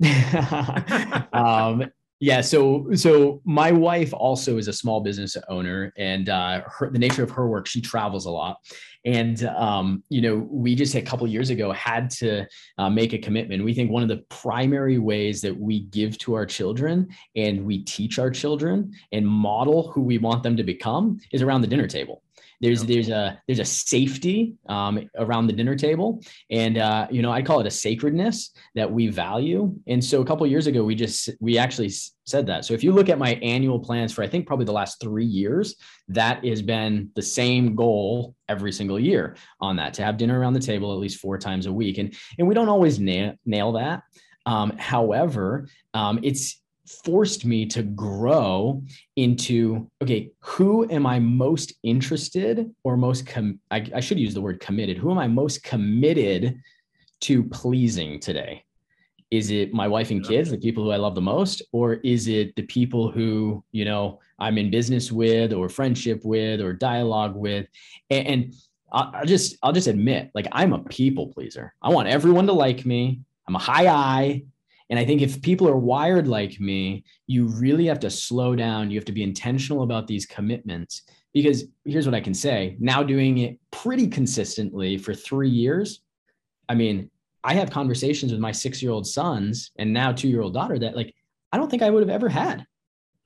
that. 0.00 1.28
um, 1.32 1.84
yeah. 2.20 2.42
So, 2.42 2.88
so 2.94 3.40
my 3.44 3.72
wife 3.72 4.12
also 4.12 4.58
is 4.58 4.68
a 4.68 4.74
small 4.74 5.00
business 5.00 5.38
owner, 5.48 5.92
and 5.96 6.28
uh, 6.28 6.62
her, 6.66 6.90
the 6.90 6.98
nature 6.98 7.22
of 7.22 7.30
her 7.30 7.48
work, 7.48 7.66
she 7.66 7.80
travels 7.80 8.26
a 8.26 8.30
lot. 8.30 8.58
And 9.06 9.42
um, 9.44 10.02
you 10.10 10.20
know, 10.20 10.36
we 10.50 10.74
just 10.74 10.94
a 10.94 11.02
couple 11.02 11.26
years 11.26 11.48
ago 11.48 11.72
had 11.72 12.10
to 12.10 12.46
uh, 12.76 12.90
make 12.90 13.12
a 13.12 13.18
commitment. 13.18 13.64
We 13.64 13.72
think 13.72 13.90
one 13.90 14.02
of 14.02 14.08
the 14.08 14.24
primary 14.28 14.98
ways 14.98 15.40
that 15.42 15.56
we 15.56 15.80
give 15.80 16.18
to 16.18 16.34
our 16.34 16.44
children 16.44 17.08
and 17.36 17.64
we 17.64 17.84
teach 17.84 18.18
our 18.18 18.30
children 18.30 18.92
and 19.12 19.26
model 19.26 19.90
who 19.92 20.02
we 20.02 20.18
want 20.18 20.42
them 20.42 20.56
to 20.56 20.62
become 20.62 21.18
is 21.32 21.42
around 21.42 21.60
the 21.60 21.68
dinner 21.68 21.86
table. 21.86 22.22
There's 22.60 22.84
there's 22.84 23.08
a 23.08 23.40
there's 23.46 23.58
a 23.58 23.64
safety 23.64 24.54
um, 24.68 25.08
around 25.16 25.46
the 25.46 25.52
dinner 25.52 25.74
table, 25.74 26.22
and 26.50 26.78
uh, 26.78 27.06
you 27.10 27.22
know 27.22 27.32
I 27.32 27.42
call 27.42 27.60
it 27.60 27.66
a 27.66 27.70
sacredness 27.70 28.52
that 28.74 28.90
we 28.90 29.08
value. 29.08 29.74
And 29.86 30.02
so 30.02 30.22
a 30.22 30.24
couple 30.24 30.46
years 30.46 30.66
ago, 30.66 30.84
we 30.84 30.94
just 30.94 31.30
we 31.40 31.58
actually 31.58 31.90
said 32.24 32.46
that. 32.46 32.64
So 32.64 32.74
if 32.74 32.82
you 32.82 32.92
look 32.92 33.08
at 33.08 33.18
my 33.18 33.34
annual 33.36 33.78
plans 33.78 34.12
for 34.12 34.22
I 34.22 34.28
think 34.28 34.46
probably 34.46 34.64
the 34.64 34.72
last 34.72 35.00
three 35.00 35.24
years, 35.24 35.76
that 36.08 36.44
has 36.44 36.62
been 36.62 37.10
the 37.14 37.22
same 37.22 37.74
goal 37.74 38.34
every 38.48 38.72
single 38.72 38.98
year 38.98 39.36
on 39.60 39.76
that 39.76 39.94
to 39.94 40.04
have 40.04 40.16
dinner 40.16 40.38
around 40.38 40.54
the 40.54 40.60
table 40.60 40.92
at 40.92 40.98
least 40.98 41.20
four 41.20 41.38
times 41.38 41.66
a 41.66 41.72
week. 41.72 41.98
And 41.98 42.14
and 42.38 42.48
we 42.48 42.54
don't 42.54 42.68
always 42.68 42.98
nail, 42.98 43.34
nail 43.44 43.72
that. 43.72 44.02
Um, 44.46 44.70
however, 44.78 45.68
um, 45.92 46.20
it's 46.22 46.60
forced 46.88 47.44
me 47.44 47.66
to 47.66 47.82
grow 47.82 48.82
into 49.16 49.90
okay 50.02 50.30
who 50.40 50.88
am 50.90 51.06
i 51.06 51.18
most 51.18 51.74
interested 51.82 52.72
or 52.84 52.96
most 52.96 53.26
com- 53.26 53.60
I, 53.70 53.88
I, 53.94 54.00
should 54.00 54.18
use 54.18 54.34
the 54.34 54.40
word 54.40 54.60
committed 54.60 54.96
who 54.96 55.10
am 55.10 55.18
i 55.18 55.26
most 55.26 55.62
committed 55.62 56.60
to 57.22 57.44
pleasing 57.44 58.20
today 58.20 58.64
is 59.30 59.50
it 59.50 59.72
my 59.72 59.88
wife 59.88 60.10
and 60.10 60.24
kids 60.24 60.50
the 60.50 60.58
people 60.58 60.84
who 60.84 60.90
i 60.90 60.96
love 60.96 61.14
the 61.14 61.20
most 61.20 61.62
or 61.72 61.94
is 61.94 62.28
it 62.28 62.54
the 62.56 62.62
people 62.62 63.10
who 63.10 63.64
you 63.72 63.84
know 63.84 64.20
i'm 64.38 64.58
in 64.58 64.70
business 64.70 65.10
with 65.10 65.52
or 65.52 65.68
friendship 65.68 66.20
with 66.24 66.60
or 66.60 66.72
dialogue 66.72 67.34
with 67.34 67.66
and, 68.10 68.26
and 68.26 68.54
I'll 68.92 69.26
just 69.26 69.56
I'll 69.62 69.72
just 69.72 69.88
admit 69.88 70.30
like 70.34 70.46
I'm 70.52 70.72
a 70.72 70.78
people 70.78 71.28
pleaser. 71.28 71.74
I 71.82 71.90
want 71.90 72.08
everyone 72.08 72.46
to 72.46 72.52
like 72.52 72.86
me. 72.86 73.20
I'm 73.46 73.56
a 73.56 73.58
high 73.58 73.88
I. 73.88 74.44
And 74.90 74.98
I 74.98 75.04
think 75.04 75.20
if 75.20 75.42
people 75.42 75.68
are 75.68 75.76
wired 75.76 76.28
like 76.28 76.60
me, 76.60 77.04
you 77.26 77.48
really 77.48 77.86
have 77.86 78.00
to 78.00 78.10
slow 78.10 78.54
down. 78.54 78.90
You 78.90 78.98
have 78.98 79.04
to 79.06 79.12
be 79.12 79.22
intentional 79.22 79.82
about 79.82 80.06
these 80.06 80.26
commitments 80.26 81.02
because 81.32 81.64
here's 81.84 82.06
what 82.06 82.14
I 82.14 82.20
can 82.20 82.34
say 82.34 82.76
now 82.78 83.02
doing 83.02 83.38
it 83.38 83.58
pretty 83.70 84.06
consistently 84.06 84.96
for 84.96 85.12
three 85.12 85.50
years. 85.50 86.00
I 86.68 86.74
mean, 86.74 87.10
I 87.44 87.54
have 87.54 87.70
conversations 87.70 88.32
with 88.32 88.40
my 88.40 88.52
six 88.52 88.82
year 88.82 88.92
old 88.92 89.06
sons 89.06 89.70
and 89.76 89.92
now 89.92 90.12
two 90.12 90.28
year 90.28 90.42
old 90.42 90.54
daughter 90.54 90.78
that 90.78 90.96
like 90.96 91.14
I 91.52 91.58
don't 91.58 91.70
think 91.70 91.82
I 91.82 91.90
would 91.90 92.02
have 92.02 92.14
ever 92.14 92.28
had. 92.28 92.66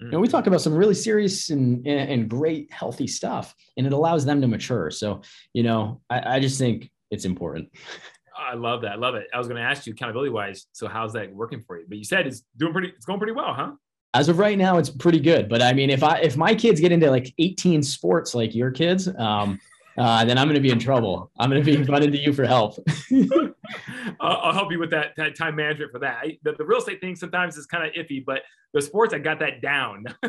You 0.00 0.10
know, 0.10 0.18
we 0.18 0.28
mm. 0.28 0.30
talk 0.30 0.46
about 0.46 0.62
some 0.62 0.74
really 0.74 0.94
serious 0.94 1.50
and, 1.50 1.86
and 1.86 2.28
great 2.28 2.72
healthy 2.72 3.06
stuff, 3.06 3.54
and 3.76 3.86
it 3.86 3.92
allows 3.92 4.24
them 4.24 4.40
to 4.40 4.48
mature. 4.48 4.90
So, 4.90 5.20
you 5.52 5.62
know, 5.62 6.00
I, 6.08 6.36
I 6.36 6.40
just 6.40 6.58
think 6.58 6.90
it's 7.10 7.26
important. 7.26 7.68
I 8.40 8.54
love 8.54 8.82
that. 8.82 8.92
I 8.92 8.96
love 8.96 9.14
it. 9.14 9.28
I 9.32 9.38
was 9.38 9.46
going 9.46 9.60
to 9.60 9.66
ask 9.66 9.86
you 9.86 9.92
accountability 9.92 10.30
wise. 10.30 10.66
So 10.72 10.88
how's 10.88 11.12
that 11.12 11.32
working 11.34 11.60
for 11.60 11.78
you? 11.78 11.84
But 11.88 11.98
you 11.98 12.04
said 12.04 12.26
it's 12.26 12.42
doing 12.56 12.72
pretty, 12.72 12.88
it's 12.88 13.04
going 13.04 13.18
pretty 13.18 13.32
well, 13.32 13.54
huh? 13.54 13.72
As 14.12 14.28
of 14.28 14.38
right 14.38 14.58
now, 14.58 14.78
it's 14.78 14.90
pretty 14.90 15.20
good. 15.20 15.48
But 15.48 15.62
I 15.62 15.72
mean, 15.72 15.90
if 15.90 16.02
I, 16.02 16.18
if 16.18 16.36
my 16.36 16.54
kids 16.54 16.80
get 16.80 16.90
into 16.90 17.10
like 17.10 17.32
18 17.38 17.82
sports, 17.82 18.34
like 18.34 18.54
your 18.54 18.70
kids, 18.70 19.08
um, 19.18 19.60
uh, 19.96 20.24
then 20.24 20.38
I'm 20.38 20.46
going 20.46 20.56
to 20.56 20.60
be 20.60 20.70
in 20.70 20.78
trouble. 20.78 21.30
I'm 21.38 21.50
going 21.50 21.62
to 21.62 21.76
be 21.76 21.82
running 21.84 22.10
to 22.10 22.18
you 22.18 22.32
for 22.32 22.44
help. 22.44 22.74
I'll 24.20 24.52
help 24.52 24.72
you 24.72 24.78
with 24.78 24.90
that, 24.90 25.12
that 25.16 25.36
time 25.36 25.56
management 25.56 25.92
for 25.92 25.98
that. 26.00 26.18
I, 26.22 26.38
the, 26.42 26.54
the 26.54 26.64
real 26.64 26.78
estate 26.78 27.00
thing 27.00 27.16
sometimes 27.16 27.56
is 27.56 27.66
kind 27.66 27.86
of 27.86 27.92
iffy, 27.92 28.24
but 28.24 28.42
the 28.72 28.82
sports, 28.82 29.14
I 29.14 29.18
got 29.18 29.40
that 29.40 29.60
down. 29.60 30.04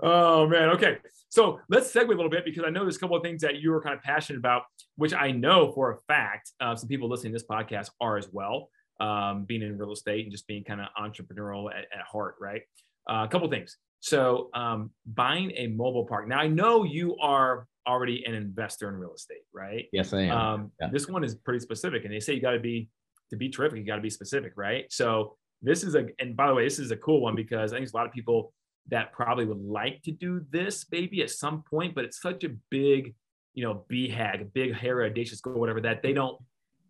oh 0.00 0.46
man. 0.48 0.70
Okay. 0.70 0.98
So 1.28 1.60
let's 1.68 1.90
segue 1.90 2.04
a 2.04 2.08
little 2.08 2.28
bit 2.28 2.44
because 2.44 2.64
I 2.66 2.70
know 2.70 2.80
there's 2.82 2.96
a 2.96 3.00
couple 3.00 3.16
of 3.16 3.22
things 3.22 3.40
that 3.40 3.56
you 3.56 3.72
are 3.72 3.80
kind 3.80 3.94
of 3.94 4.02
passionate 4.02 4.38
about, 4.38 4.64
which 4.96 5.14
I 5.14 5.30
know 5.30 5.72
for 5.72 5.92
a 5.92 5.96
fact 6.06 6.52
uh, 6.60 6.76
some 6.76 6.88
people 6.88 7.08
listening 7.08 7.32
to 7.32 7.38
this 7.38 7.46
podcast 7.48 7.90
are 8.00 8.18
as 8.18 8.28
well, 8.32 8.68
um, 9.00 9.44
being 9.44 9.62
in 9.62 9.78
real 9.78 9.92
estate 9.92 10.24
and 10.24 10.32
just 10.32 10.46
being 10.46 10.62
kind 10.62 10.80
of 10.80 10.88
entrepreneurial 11.00 11.70
at, 11.70 11.86
at 11.96 12.04
heart, 12.06 12.34
right? 12.40 12.62
Uh, 13.08 13.24
a 13.24 13.28
couple 13.28 13.48
things. 13.48 13.78
So 14.00 14.50
um, 14.52 14.90
buying 15.06 15.52
a 15.56 15.68
mobile 15.68 16.04
park. 16.04 16.28
Now 16.28 16.38
I 16.38 16.48
know 16.48 16.84
you 16.84 17.16
are 17.16 17.66
already 17.86 18.24
an 18.26 18.34
investor 18.34 18.88
in 18.88 18.96
real 18.96 19.14
estate, 19.14 19.44
right? 19.54 19.86
Yes, 19.92 20.12
I 20.12 20.22
am. 20.22 20.36
Um, 20.36 20.72
yeah. 20.80 20.88
This 20.92 21.08
one 21.08 21.24
is 21.24 21.34
pretty 21.34 21.60
specific, 21.60 22.04
and 22.04 22.12
they 22.12 22.20
say 22.20 22.34
you 22.34 22.40
got 22.40 22.52
to 22.52 22.60
be 22.60 22.88
to 23.30 23.36
be 23.36 23.48
terrific. 23.48 23.78
You 23.78 23.86
got 23.86 23.96
to 23.96 24.02
be 24.02 24.10
specific, 24.10 24.52
right? 24.56 24.84
So 24.90 25.36
this 25.62 25.84
is 25.84 25.94
a, 25.94 26.06
and 26.18 26.36
by 26.36 26.48
the 26.48 26.54
way, 26.54 26.64
this 26.64 26.78
is 26.78 26.90
a 26.90 26.96
cool 26.96 27.20
one 27.20 27.34
because 27.34 27.72
I 27.72 27.78
think 27.78 27.90
a 27.90 27.96
lot 27.96 28.06
of 28.06 28.12
people 28.12 28.52
that 28.88 29.12
probably 29.12 29.44
would 29.44 29.62
like 29.62 30.02
to 30.02 30.10
do 30.10 30.44
this 30.50 30.86
maybe 30.90 31.22
at 31.22 31.30
some 31.30 31.62
point, 31.62 31.94
but 31.94 32.04
it's 32.04 32.20
such 32.20 32.44
a 32.44 32.50
big, 32.70 33.14
you 33.54 33.64
know, 33.64 33.84
BHAG, 33.90 34.52
big 34.52 34.74
hair 34.74 35.04
audacious 35.04 35.40
goal, 35.40 35.54
whatever 35.54 35.80
that 35.80 36.02
they 36.02 36.12
don't 36.12 36.36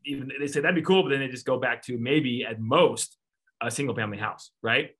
even 0.04 0.30
they 0.40 0.46
say 0.46 0.60
that'd 0.60 0.74
be 0.74 0.82
cool, 0.82 1.02
but 1.02 1.10
then 1.10 1.20
they 1.20 1.28
just 1.28 1.46
go 1.46 1.58
back 1.58 1.82
to 1.84 1.98
maybe 1.98 2.44
at 2.44 2.60
most 2.60 3.16
a 3.60 3.70
single 3.70 3.94
family 3.94 4.18
house, 4.18 4.50
right? 4.62 4.90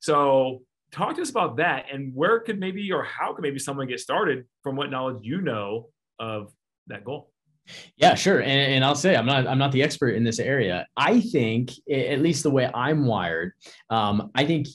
So 0.00 0.62
talk 0.90 1.16
to 1.16 1.22
us 1.22 1.30
about 1.30 1.56
that 1.56 1.86
and 1.92 2.14
where 2.14 2.40
could 2.40 2.58
maybe 2.58 2.90
or 2.92 3.02
how 3.02 3.34
could 3.34 3.42
maybe 3.42 3.58
someone 3.58 3.86
get 3.86 4.00
started 4.00 4.46
from 4.62 4.76
what 4.76 4.90
knowledge 4.90 5.18
you 5.22 5.40
know 5.40 5.88
of 6.18 6.52
that 6.86 7.04
goal. 7.04 7.30
Yeah, 7.96 8.14
sure. 8.14 8.40
And, 8.40 8.48
and, 8.48 8.84
I'll 8.84 8.94
say 8.94 9.14
I'm 9.14 9.26
not 9.26 9.46
I'm 9.46 9.58
not 9.58 9.72
the 9.72 9.82
expert 9.82 10.14
in 10.14 10.24
this 10.24 10.38
area. 10.38 10.86
I 10.96 11.20
think, 11.20 11.72
at 11.90 12.20
least 12.20 12.42
the 12.42 12.50
way 12.50 12.70
I'm 12.72 13.04
wired, 13.04 13.52
um, 13.90 14.30
I 14.34 14.46
think 14.46 14.68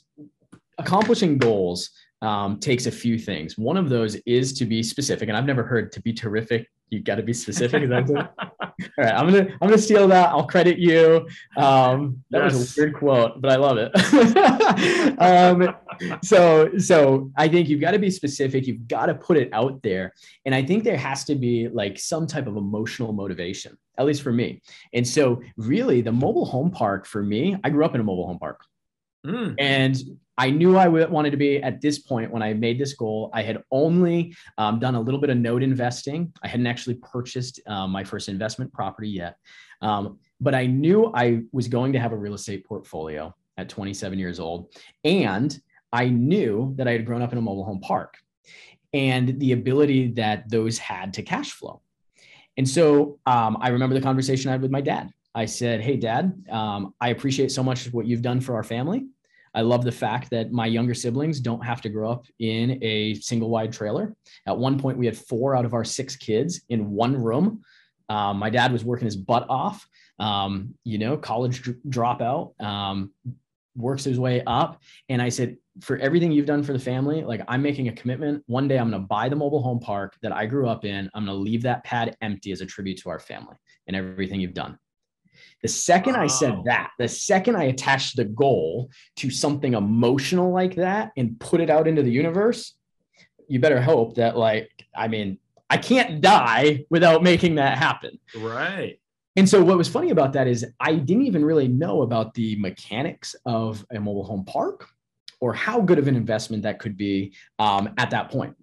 accomplishing 0.77 1.37
goals 1.37 1.89
um, 2.21 2.59
takes 2.59 2.85
a 2.85 2.91
few 2.91 3.19
things. 3.19 3.57
One 3.57 3.75
of 3.75 3.89
those 3.89 4.15
is 4.25 4.53
to 4.53 4.65
be 4.65 4.81
specific, 4.81 5.27
and 5.27 5.37
I've 5.37 5.45
never 5.45 5.63
heard 5.63 5.91
to 5.91 6.01
be 6.01 6.13
terrific. 6.13 6.67
You 6.89 7.01
got 7.01 7.15
to 7.15 7.23
be 7.23 7.33
specific. 7.33 7.83
Is 7.83 7.89
that 7.89 8.33
All 8.97 9.03
right, 9.05 9.13
I'm 9.13 9.29
gonna 9.29 9.49
I'm 9.61 9.67
gonna 9.67 9.77
steal 9.77 10.07
that. 10.07 10.29
I'll 10.29 10.47
credit 10.47 10.77
you. 10.77 11.27
Um, 11.57 12.23
that 12.31 12.43
yes. 12.43 12.53
was 12.53 12.77
a 12.77 12.81
weird 12.81 12.95
quote, 12.95 13.41
but 13.41 13.51
I 13.51 13.55
love 13.55 13.77
it. 13.77 15.19
um, 15.19 15.75
so 16.23 16.77
so 16.77 17.31
I 17.35 17.47
think 17.47 17.69
you've 17.69 17.81
got 17.81 17.91
to 17.91 17.99
be 17.99 18.09
specific. 18.09 18.67
You've 18.67 18.87
got 18.87 19.07
to 19.07 19.15
put 19.15 19.37
it 19.37 19.49
out 19.53 19.81
there, 19.83 20.13
and 20.45 20.55
I 20.55 20.63
think 20.63 20.83
there 20.83 20.97
has 20.97 21.23
to 21.25 21.35
be 21.35 21.67
like 21.67 21.99
some 21.99 22.25
type 22.25 22.47
of 22.47 22.57
emotional 22.57 23.13
motivation, 23.13 23.77
at 23.97 24.05
least 24.05 24.21
for 24.21 24.31
me. 24.31 24.61
And 24.93 25.07
so 25.07 25.41
really, 25.57 26.01
the 26.01 26.11
mobile 26.11 26.45
home 26.45 26.71
park 26.71 27.05
for 27.05 27.21
me, 27.21 27.55
I 27.63 27.69
grew 27.69 27.85
up 27.85 27.95
in 27.95 28.01
a 28.01 28.03
mobile 28.03 28.27
home 28.27 28.39
park. 28.39 28.61
Mm. 29.25 29.55
And 29.59 29.97
I 30.37 30.49
knew 30.49 30.77
I 30.77 30.87
wanted 30.87 31.31
to 31.31 31.37
be 31.37 31.61
at 31.61 31.79
this 31.79 31.99
point 31.99 32.31
when 32.31 32.41
I 32.41 32.53
made 32.53 32.79
this 32.79 32.93
goal. 32.93 33.29
I 33.33 33.43
had 33.43 33.63
only 33.71 34.35
um, 34.57 34.79
done 34.79 34.95
a 34.95 35.01
little 35.01 35.19
bit 35.19 35.29
of 35.29 35.37
note 35.37 35.61
investing. 35.61 36.33
I 36.41 36.47
hadn't 36.47 36.67
actually 36.67 36.95
purchased 36.95 37.61
um, 37.67 37.91
my 37.91 38.03
first 38.03 38.29
investment 38.29 38.73
property 38.73 39.09
yet. 39.09 39.37
Um, 39.81 40.17
but 40.41 40.55
I 40.55 40.65
knew 40.65 41.11
I 41.13 41.41
was 41.51 41.67
going 41.67 41.93
to 41.93 41.99
have 41.99 42.13
a 42.13 42.17
real 42.17 42.33
estate 42.33 42.65
portfolio 42.65 43.33
at 43.57 43.69
27 43.69 44.17
years 44.17 44.39
old. 44.39 44.73
And 45.03 45.55
I 45.91 46.09
knew 46.09 46.73
that 46.77 46.87
I 46.87 46.93
had 46.93 47.05
grown 47.05 47.21
up 47.21 47.31
in 47.31 47.37
a 47.37 47.41
mobile 47.41 47.63
home 47.63 47.79
park 47.79 48.17
and 48.91 49.39
the 49.39 49.51
ability 49.51 50.13
that 50.13 50.49
those 50.49 50.79
had 50.79 51.13
to 51.13 51.21
cash 51.21 51.51
flow. 51.51 51.81
And 52.57 52.67
so 52.67 53.19
um, 53.25 53.57
I 53.61 53.69
remember 53.69 53.93
the 53.93 54.01
conversation 54.01 54.49
I 54.49 54.53
had 54.53 54.61
with 54.61 54.71
my 54.71 54.81
dad. 54.81 55.11
I 55.35 55.45
said, 55.45 55.81
Hey, 55.81 55.97
dad, 55.97 56.45
um, 56.49 56.93
I 57.01 57.09
appreciate 57.09 57.51
so 57.51 57.63
much 57.63 57.91
what 57.91 58.05
you've 58.05 58.21
done 58.21 58.41
for 58.41 58.55
our 58.55 58.63
family. 58.63 59.05
I 59.53 59.61
love 59.61 59.83
the 59.83 59.91
fact 59.91 60.29
that 60.31 60.51
my 60.51 60.65
younger 60.65 60.93
siblings 60.93 61.39
don't 61.39 61.63
have 61.63 61.81
to 61.81 61.89
grow 61.89 62.11
up 62.11 62.25
in 62.39 62.79
a 62.83 63.13
single 63.15 63.49
wide 63.49 63.71
trailer. 63.71 64.15
At 64.47 64.57
one 64.57 64.79
point, 64.79 64.97
we 64.97 65.05
had 65.05 65.17
four 65.17 65.55
out 65.55 65.65
of 65.65 65.73
our 65.73 65.83
six 65.83 66.15
kids 66.15 66.61
in 66.69 66.91
one 66.91 67.15
room. 67.15 67.61
Um, 68.09 68.37
my 68.37 68.49
dad 68.49 68.71
was 68.71 68.83
working 68.83 69.05
his 69.05 69.15
butt 69.15 69.45
off, 69.49 69.87
um, 70.19 70.73
you 70.83 70.97
know, 70.97 71.17
college 71.17 71.63
dropout, 71.87 72.59
um, 72.61 73.11
works 73.75 74.03
his 74.03 74.19
way 74.19 74.43
up. 74.45 74.81
And 75.09 75.21
I 75.21 75.29
said, 75.29 75.57
for 75.81 75.97
everything 75.97 76.31
you've 76.31 76.45
done 76.45 76.63
for 76.63 76.73
the 76.73 76.79
family, 76.79 77.23
like 77.23 77.41
I'm 77.47 77.61
making 77.61 77.87
a 77.87 77.93
commitment. 77.93 78.43
One 78.45 78.67
day 78.67 78.77
I'm 78.77 78.89
going 78.89 79.01
to 79.01 79.07
buy 79.07 79.29
the 79.29 79.35
mobile 79.35 79.63
home 79.63 79.79
park 79.79 80.15
that 80.21 80.31
I 80.31 80.45
grew 80.45 80.67
up 80.67 80.85
in. 80.85 81.09
I'm 81.13 81.25
going 81.25 81.35
to 81.35 81.41
leave 81.41 81.63
that 81.63 81.83
pad 81.83 82.15
empty 82.21 82.51
as 82.51 82.61
a 82.61 82.65
tribute 82.65 82.99
to 82.99 83.09
our 83.09 83.19
family 83.19 83.55
and 83.87 83.95
everything 83.95 84.39
you've 84.39 84.53
done. 84.53 84.77
The 85.63 85.69
second 85.69 86.13
wow. 86.13 86.23
I 86.23 86.27
said 86.27 86.63
that, 86.65 86.91
the 86.99 87.07
second 87.07 87.55
I 87.55 87.63
attached 87.63 88.17
the 88.17 88.25
goal 88.25 88.91
to 89.15 89.31
something 89.31 89.73
emotional 89.73 90.51
like 90.51 90.75
that 90.75 91.11
and 91.17 91.39
put 91.39 91.61
it 91.61 91.69
out 91.69 91.87
into 91.87 92.03
the 92.03 92.11
universe, 92.11 92.75
you 93.47 93.59
better 93.59 93.81
hope 93.81 94.15
that, 94.15 94.37
like, 94.37 94.69
I 94.95 95.07
mean, 95.07 95.39
I 95.69 95.77
can't 95.77 96.21
die 96.21 96.85
without 96.89 97.23
making 97.23 97.55
that 97.55 97.77
happen. 97.77 98.19
Right. 98.35 98.99
And 99.35 99.49
so 99.49 99.63
what 99.63 99.77
was 99.77 99.87
funny 99.87 100.11
about 100.11 100.33
that 100.33 100.47
is 100.47 100.65
I 100.79 100.95
didn't 100.95 101.25
even 101.25 101.43
really 101.43 101.67
know 101.67 102.03
about 102.03 102.33
the 102.33 102.55
mechanics 102.57 103.35
of 103.45 103.85
a 103.89 103.99
mobile 103.99 104.23
home 104.23 104.45
park 104.45 104.87
or 105.39 105.53
how 105.53 105.81
good 105.81 105.97
of 105.97 106.07
an 106.07 106.15
investment 106.15 106.63
that 106.63 106.77
could 106.77 106.97
be 106.97 107.33
um, 107.57 107.89
at 107.97 108.11
that 108.11 108.29
point. 108.29 108.55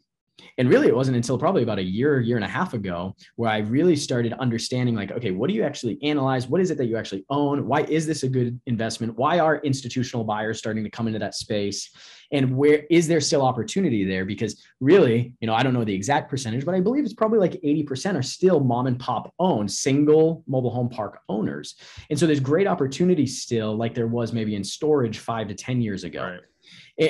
And 0.58 0.68
really, 0.68 0.88
it 0.88 0.94
wasn't 0.94 1.16
until 1.16 1.38
probably 1.38 1.62
about 1.62 1.78
a 1.78 1.82
year, 1.82 2.20
year 2.20 2.36
and 2.36 2.44
a 2.44 2.48
half 2.48 2.74
ago 2.74 3.14
where 3.36 3.50
I 3.50 3.58
really 3.58 3.96
started 3.96 4.32
understanding 4.34 4.94
like, 4.94 5.10
okay, 5.12 5.30
what 5.30 5.48
do 5.48 5.54
you 5.54 5.62
actually 5.62 5.98
analyze? 6.02 6.48
What 6.48 6.60
is 6.60 6.70
it 6.70 6.78
that 6.78 6.86
you 6.86 6.96
actually 6.96 7.24
own? 7.30 7.66
Why 7.66 7.82
is 7.82 8.06
this 8.06 8.22
a 8.22 8.28
good 8.28 8.60
investment? 8.66 9.16
Why 9.16 9.38
are 9.38 9.58
institutional 9.58 10.24
buyers 10.24 10.58
starting 10.58 10.84
to 10.84 10.90
come 10.90 11.06
into 11.06 11.18
that 11.18 11.34
space? 11.34 11.90
And 12.32 12.56
where 12.56 12.84
is 12.90 13.08
there 13.08 13.20
still 13.20 13.42
opportunity 13.42 14.04
there? 14.04 14.24
Because 14.24 14.62
really, 14.78 15.32
you 15.40 15.46
know, 15.46 15.54
I 15.54 15.62
don't 15.62 15.74
know 15.74 15.84
the 15.84 15.94
exact 15.94 16.30
percentage, 16.30 16.64
but 16.64 16.74
I 16.74 16.80
believe 16.80 17.04
it's 17.04 17.14
probably 17.14 17.40
like 17.40 17.52
80% 17.62 18.16
are 18.16 18.22
still 18.22 18.60
mom 18.60 18.86
and 18.86 18.98
pop 18.98 19.34
owned, 19.38 19.70
single 19.70 20.44
mobile 20.46 20.70
home 20.70 20.88
park 20.88 21.20
owners. 21.28 21.74
And 22.08 22.18
so 22.18 22.26
there's 22.26 22.40
great 22.40 22.68
opportunity 22.68 23.26
still, 23.26 23.76
like 23.76 23.94
there 23.94 24.06
was 24.06 24.32
maybe 24.32 24.54
in 24.54 24.62
storage 24.62 25.18
five 25.18 25.48
to 25.48 25.54
10 25.54 25.80
years 25.80 26.04
ago. 26.04 26.22
Right. 26.22 26.40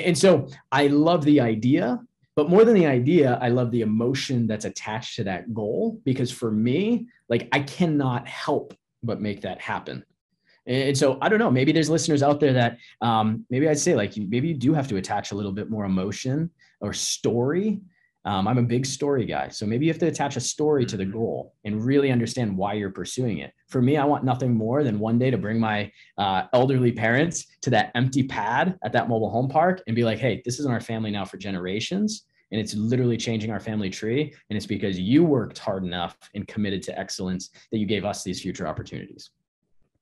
And 0.05 0.17
so 0.17 0.47
I 0.71 0.87
love 0.87 1.23
the 1.25 1.41
idea, 1.41 1.99
but 2.41 2.49
more 2.49 2.65
than 2.65 2.73
the 2.73 2.87
idea, 2.87 3.37
I 3.39 3.49
love 3.49 3.69
the 3.69 3.81
emotion 3.81 4.47
that's 4.47 4.65
attached 4.65 5.15
to 5.17 5.23
that 5.25 5.53
goal 5.53 6.01
because 6.03 6.31
for 6.31 6.49
me, 6.49 7.05
like 7.29 7.47
I 7.51 7.59
cannot 7.59 8.27
help 8.27 8.73
but 9.03 9.21
make 9.21 9.41
that 9.41 9.61
happen. 9.61 10.03
And 10.65 10.97
so 10.97 11.19
I 11.21 11.29
don't 11.29 11.37
know, 11.37 11.51
maybe 11.51 11.71
there's 11.71 11.87
listeners 11.87 12.23
out 12.23 12.39
there 12.39 12.53
that 12.53 12.79
um, 12.99 13.45
maybe 13.51 13.69
I'd 13.69 13.77
say 13.77 13.93
like 13.93 14.17
maybe 14.17 14.47
you 14.47 14.55
do 14.55 14.73
have 14.73 14.87
to 14.87 14.95
attach 14.95 15.31
a 15.31 15.35
little 15.35 15.51
bit 15.51 15.69
more 15.69 15.85
emotion 15.85 16.49
or 16.79 16.93
story 16.93 17.79
um, 18.23 18.47
I'm 18.47 18.59
a 18.59 18.63
big 18.63 18.85
story 18.85 19.25
guy. 19.25 19.47
So 19.49 19.65
maybe 19.65 19.85
you 19.85 19.91
have 19.91 19.99
to 19.99 20.07
attach 20.07 20.35
a 20.35 20.41
story 20.41 20.85
to 20.85 20.97
the 20.97 21.03
mm-hmm. 21.03 21.13
goal 21.13 21.55
and 21.65 21.83
really 21.83 22.11
understand 22.11 22.55
why 22.55 22.73
you're 22.73 22.91
pursuing 22.91 23.39
it. 23.39 23.51
For 23.67 23.81
me, 23.81 23.97
I 23.97 24.05
want 24.05 24.23
nothing 24.23 24.53
more 24.53 24.83
than 24.83 24.99
one 24.99 25.17
day 25.17 25.31
to 25.31 25.37
bring 25.37 25.59
my 25.59 25.91
uh, 26.17 26.43
elderly 26.53 26.91
parents 26.91 27.47
to 27.61 27.71
that 27.71 27.91
empty 27.95 28.23
pad 28.23 28.77
at 28.83 28.93
that 28.93 29.09
mobile 29.09 29.31
home 29.31 29.49
park 29.49 29.81
and 29.87 29.95
be 29.95 30.03
like, 30.03 30.19
hey, 30.19 30.41
this 30.45 30.59
is 30.59 30.65
in 30.65 30.71
our 30.71 30.81
family 30.81 31.09
now 31.09 31.25
for 31.25 31.37
generations. 31.37 32.25
And 32.51 32.59
it's 32.59 32.73
literally 32.73 33.17
changing 33.17 33.51
our 33.51 33.59
family 33.59 33.89
tree. 33.89 34.33
And 34.49 34.57
it's 34.57 34.65
because 34.65 34.99
you 34.99 35.23
worked 35.23 35.57
hard 35.57 35.83
enough 35.83 36.17
and 36.35 36.47
committed 36.47 36.81
to 36.83 36.99
excellence 36.99 37.49
that 37.71 37.77
you 37.77 37.85
gave 37.85 38.05
us 38.05 38.23
these 38.23 38.41
future 38.41 38.67
opportunities. 38.67 39.31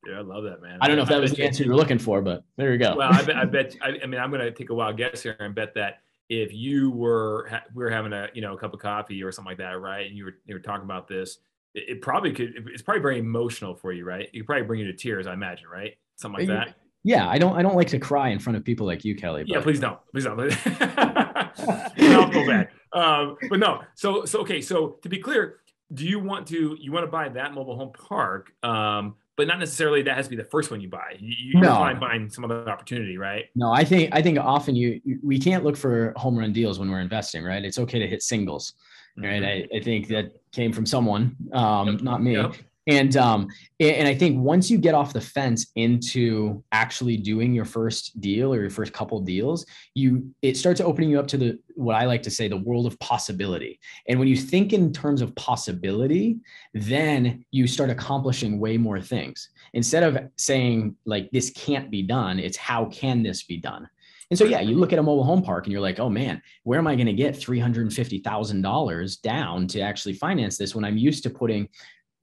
Yeah, 0.08 0.20
I 0.20 0.22
love 0.22 0.44
that, 0.46 0.62
man. 0.62 0.77
I 0.82 0.88
don't 0.88 0.96
know 0.98 1.03
if 1.03 1.10
that 1.10 1.22
was 1.22 1.34
the 1.34 1.44
answer 1.44 1.63
you 1.63 1.70
were 1.70 1.75
looking 1.75 2.00
for, 2.00 2.22
but 2.22 2.44
there 2.56 2.72
you 2.72 2.77
go. 2.77 2.96
Well, 2.96 3.12
I 3.12 3.22
bet, 3.22 3.36
I 3.36 3.46
bet, 3.46 3.75
I, 3.82 4.00
I 4.01 4.06
mean, 4.06 4.20
I'm 4.20 4.32
going 4.32 4.41
to 4.41 4.51
take 4.51 4.70
a 4.70 4.74
wild 4.74 4.98
guess 4.98 5.22
here 5.22 5.36
and 5.39 5.53
bet 5.53 5.74
that 5.75 6.00
if 6.29 6.53
you 6.53 6.91
were 6.91 7.50
we 7.74 7.84
were 7.84 7.89
having 7.89 8.13
a 8.13 8.29
you 8.34 8.41
know 8.41 8.53
a 8.53 8.58
cup 8.58 8.74
of 8.74 8.79
coffee 8.79 9.22
or 9.24 9.32
something 9.32 9.50
like 9.50 9.58
that, 9.58 9.79
right? 9.82 10.08
And 10.08 10.15
you 10.15 10.25
were 10.25 10.36
you 10.46 10.56
were 10.56 10.60
talking 10.62 10.86
about 10.86 11.08
this, 11.08 11.39
it, 11.74 11.89
it 11.89 12.01
probably 12.01 12.32
could. 12.32 12.70
It's 12.72 12.82
probably 12.82 13.01
very 13.01 13.20
emotional 13.20 13.75
for 13.75 13.91
you, 13.91 14.06
right? 14.06 14.29
It 14.32 14.38
could 14.38 14.46
probably 14.46 14.65
bring 14.65 14.79
you 14.79 14.88
to 14.88 14.94
tears, 14.94 15.27
I 15.27 15.34
imagine, 15.34 15.68
right? 15.68 15.96
Something 16.15 16.48
like 16.48 16.68
that. 16.68 16.75
Yeah, 17.03 17.29
I 17.29 17.38
don't. 17.38 17.56
I 17.56 17.62
don't 17.62 17.75
like 17.75 17.88
to 17.89 18.00
cry 18.00 18.29
in 18.29 18.39
front 18.39 18.58
of 18.58 18.65
people 18.65 18.86
like 18.86 19.06
you, 19.06 19.15
Kelly. 19.15 19.44
But. 19.44 19.50
Yeah, 19.50 19.62
please 19.62 19.79
don't. 19.79 20.00
Please 20.12 20.25
don't. 20.25 20.39
I'll 20.39 22.32
feel 22.32 22.46
bad. 22.46 22.70
Um, 22.91 23.38
but 23.50 23.60
no. 23.60 23.82
So 23.96 24.25
so 24.25 24.39
okay. 24.41 24.62
So 24.62 24.98
to 25.03 25.10
be 25.10 25.20
clear, 25.20 25.59
do 25.94 26.05
you 26.05 26.20
want 26.20 26.48
to 26.48 26.75
you 26.79 26.92
want 26.92 27.05
to 27.05 27.12
buy 27.12 27.29
that 27.29 27.53
mobile 27.53 27.77
home 27.77 27.92
park? 27.94 28.51
Um, 28.64 29.16
but 29.38 29.48
not 29.48 29.59
necessarily 29.59 30.01
that 30.01 30.18
has 30.18 30.25
to 30.25 30.29
be 30.29 30.35
the 30.35 30.50
first 30.50 30.70
one 30.70 30.81
you 30.81 30.90
buy. 30.90 31.16
You, 31.18 31.33
you 31.53 31.62
no. 31.62 31.70
find 31.70 31.98
buying 31.98 32.29
some 32.29 32.44
other 32.44 32.70
opportunity, 32.70 33.18
right? 33.18 33.46
No, 33.55 33.72
I 33.72 33.85
think 33.85 34.09
I 34.12 34.22
think 34.22 34.38
often 34.38 34.75
you 34.75 35.00
we 35.24 35.40
can't 35.40 35.64
look 35.64 35.77
for 35.77 36.14
home 36.18 36.38
run 36.38 36.51
deals 36.51 36.77
when 36.77 36.92
we're 36.92 37.00
investing, 37.00 37.46
right? 37.46 37.64
It's 37.64 37.79
okay 37.79 38.00
to 38.00 38.07
hit 38.07 38.22
singles, 38.22 38.74
right? 39.18 39.42
Mm-hmm. 39.42 39.74
I, 39.74 39.77
I 39.77 39.81
think 39.81 40.09
that 40.09 40.33
came 40.51 40.74
from 40.74 40.85
someone, 40.85 41.38
um, 41.53 41.88
yep. 41.88 42.01
not 42.01 42.22
me. 42.22 42.35
Yep. 42.35 42.55
And 42.89 43.15
um, 43.17 43.47
and 43.79 44.07
I 44.07 44.15
think 44.15 44.43
once 44.43 44.71
you 44.71 44.79
get 44.79 44.95
off 44.95 45.13
the 45.13 45.21
fence 45.21 45.71
into 45.75 46.63
actually 46.71 47.17
doing 47.17 47.53
your 47.53 47.63
first 47.63 48.19
deal 48.19 48.51
or 48.51 48.59
your 48.59 48.71
first 48.71 48.93
couple 48.93 49.21
deals, 49.21 49.63
you 49.93 50.33
it 50.41 50.57
starts 50.57 50.81
opening 50.81 51.11
you 51.11 51.19
up 51.19 51.27
to 51.27 51.37
the 51.37 51.59
what 51.75 51.95
I 51.95 52.05
like 52.05 52.23
to 52.23 52.31
say 52.31 52.47
the 52.47 52.57
world 52.57 52.87
of 52.87 52.97
possibility. 52.99 53.79
And 54.07 54.17
when 54.17 54.27
you 54.27 54.35
think 54.35 54.73
in 54.73 54.91
terms 54.91 55.21
of 55.21 55.35
possibility, 55.35 56.39
then 56.73 57.45
you 57.51 57.67
start 57.67 57.91
accomplishing 57.91 58.59
way 58.59 58.75
more 58.75 58.99
things. 58.99 59.51
Instead 59.73 60.01
of 60.01 60.17
saying 60.37 60.95
like 61.05 61.29
this 61.31 61.51
can't 61.51 61.91
be 61.91 62.01
done, 62.01 62.39
it's 62.39 62.57
how 62.57 62.85
can 62.85 63.21
this 63.21 63.43
be 63.43 63.57
done? 63.57 63.87
And 64.31 64.37
so, 64.37 64.45
yeah, 64.45 64.61
you 64.61 64.75
look 64.75 64.93
at 64.93 64.99
a 64.99 65.03
mobile 65.03 65.23
home 65.23 65.41
park 65.41 65.65
and 65.65 65.71
you're 65.71 65.81
like, 65.81 65.99
oh 65.99 66.09
man, 66.09 66.41
where 66.63 66.77
am 66.77 66.85
I 66.85 66.95
going 66.95 67.07
to 67.07 67.13
get 67.13 67.33
$350,000 67.33 69.21
down 69.21 69.67
to 69.67 69.79
actually 69.79 70.13
finance 70.13 70.55
this 70.55 70.75
when 70.75 70.85
I'm 70.85 70.97
used 70.97 71.23
to 71.23 71.31
putting 71.31 71.67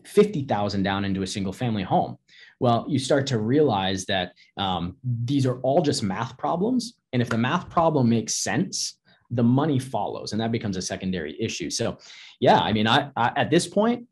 50,000 0.07 0.83
down 0.83 1.05
into 1.05 1.23
a 1.23 1.27
single 1.27 1.53
family 1.53 1.83
home. 1.83 2.17
Well, 2.61 2.87
you 2.89 2.99
start 2.99 3.27
to 3.29 3.39
realize 3.39 4.07
that 4.07 4.33
um, 4.57 4.97
these 5.05 5.47
are 5.47 5.61
all 5.61 5.83
just 5.83 6.03
math 6.03 6.39
problems. 6.39 6.95
And 7.13 7.21
if 7.21 7.29
the 7.29 7.39
math 7.39 7.69
problem 7.69 8.09
makes 8.09 8.35
sense, 8.37 8.99
the 9.31 9.43
money 9.43 9.79
follows 9.79 10.33
and 10.33 10.41
that 10.41 10.53
becomes 10.53 10.77
a 10.77 10.83
secondary 10.83 11.37
issue. 11.41 11.69
So, 11.69 11.99
yeah, 12.41 12.59
I 12.59 12.73
mean, 12.73 12.87
I, 12.87 13.11
I 13.17 13.33
at 13.37 13.51
this 13.51 13.67
point, 13.67 14.07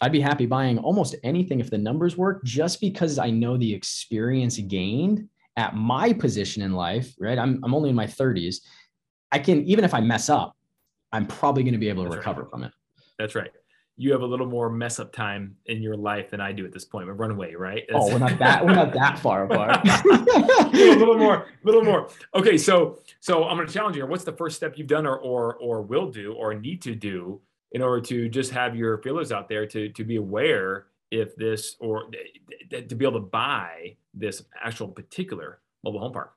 I'd 0.00 0.12
be 0.12 0.20
happy 0.20 0.44
buying 0.44 0.78
almost 0.78 1.14
anything 1.22 1.60
if 1.60 1.70
the 1.70 1.78
numbers 1.78 2.16
work, 2.16 2.44
just 2.44 2.80
because 2.80 3.18
I 3.18 3.30
know 3.30 3.56
the 3.56 3.72
experience 3.72 4.58
gained 4.58 5.28
at 5.56 5.74
my 5.76 6.12
position 6.12 6.62
in 6.62 6.72
life, 6.72 7.14
right? 7.18 7.38
I'm, 7.38 7.60
I'm 7.64 7.74
only 7.74 7.90
in 7.90 7.96
my 7.96 8.06
30s. 8.06 8.56
I 9.30 9.38
can, 9.38 9.64
even 9.64 9.84
if 9.84 9.94
I 9.94 10.00
mess 10.00 10.28
up, 10.28 10.56
I'm 11.12 11.26
probably 11.26 11.62
going 11.62 11.74
to 11.74 11.78
be 11.78 11.88
able 11.88 12.04
to 12.04 12.10
That's 12.10 12.18
recover 12.18 12.42
right. 12.42 12.50
from 12.50 12.64
it. 12.64 12.72
That's 13.18 13.34
right 13.36 13.50
you 13.96 14.10
have 14.12 14.22
a 14.22 14.26
little 14.26 14.46
more 14.46 14.68
mess 14.68 14.98
up 14.98 15.12
time 15.12 15.56
in 15.66 15.80
your 15.80 15.96
life 15.96 16.30
than 16.30 16.40
I 16.40 16.50
do 16.52 16.64
at 16.64 16.72
this 16.72 16.84
point. 16.84 17.06
We're 17.06 17.14
runaway, 17.14 17.54
right? 17.54 17.84
That's, 17.88 18.04
oh, 18.04 18.12
we're 18.12 18.18
not 18.18 18.38
that 18.38 18.64
we're 18.64 18.74
not 18.74 18.92
that 18.92 19.18
far 19.18 19.44
apart. 19.50 19.86
a 19.86 20.96
little 20.96 21.16
more, 21.16 21.36
a 21.36 21.46
little 21.62 21.84
more. 21.84 22.08
Okay, 22.34 22.58
so 22.58 22.98
so 23.20 23.44
I'm 23.44 23.56
going 23.56 23.68
to 23.68 23.72
challenge 23.72 23.96
you. 23.96 24.04
What's 24.06 24.24
the 24.24 24.32
first 24.32 24.56
step 24.56 24.76
you've 24.76 24.88
done, 24.88 25.06
or 25.06 25.18
or 25.18 25.54
or 25.56 25.82
will 25.82 26.10
do, 26.10 26.32
or 26.32 26.54
need 26.54 26.82
to 26.82 26.94
do 26.94 27.40
in 27.72 27.82
order 27.82 28.00
to 28.00 28.28
just 28.28 28.50
have 28.50 28.74
your 28.74 28.98
feelers 28.98 29.30
out 29.30 29.48
there 29.48 29.66
to 29.66 29.88
to 29.90 30.04
be 30.04 30.16
aware 30.16 30.86
if 31.10 31.36
this 31.36 31.76
or 31.78 32.10
to 32.70 32.94
be 32.94 33.04
able 33.04 33.20
to 33.20 33.26
buy 33.26 33.96
this 34.12 34.42
actual 34.62 34.88
particular 34.88 35.60
mobile 35.84 36.00
home 36.00 36.12
park? 36.12 36.32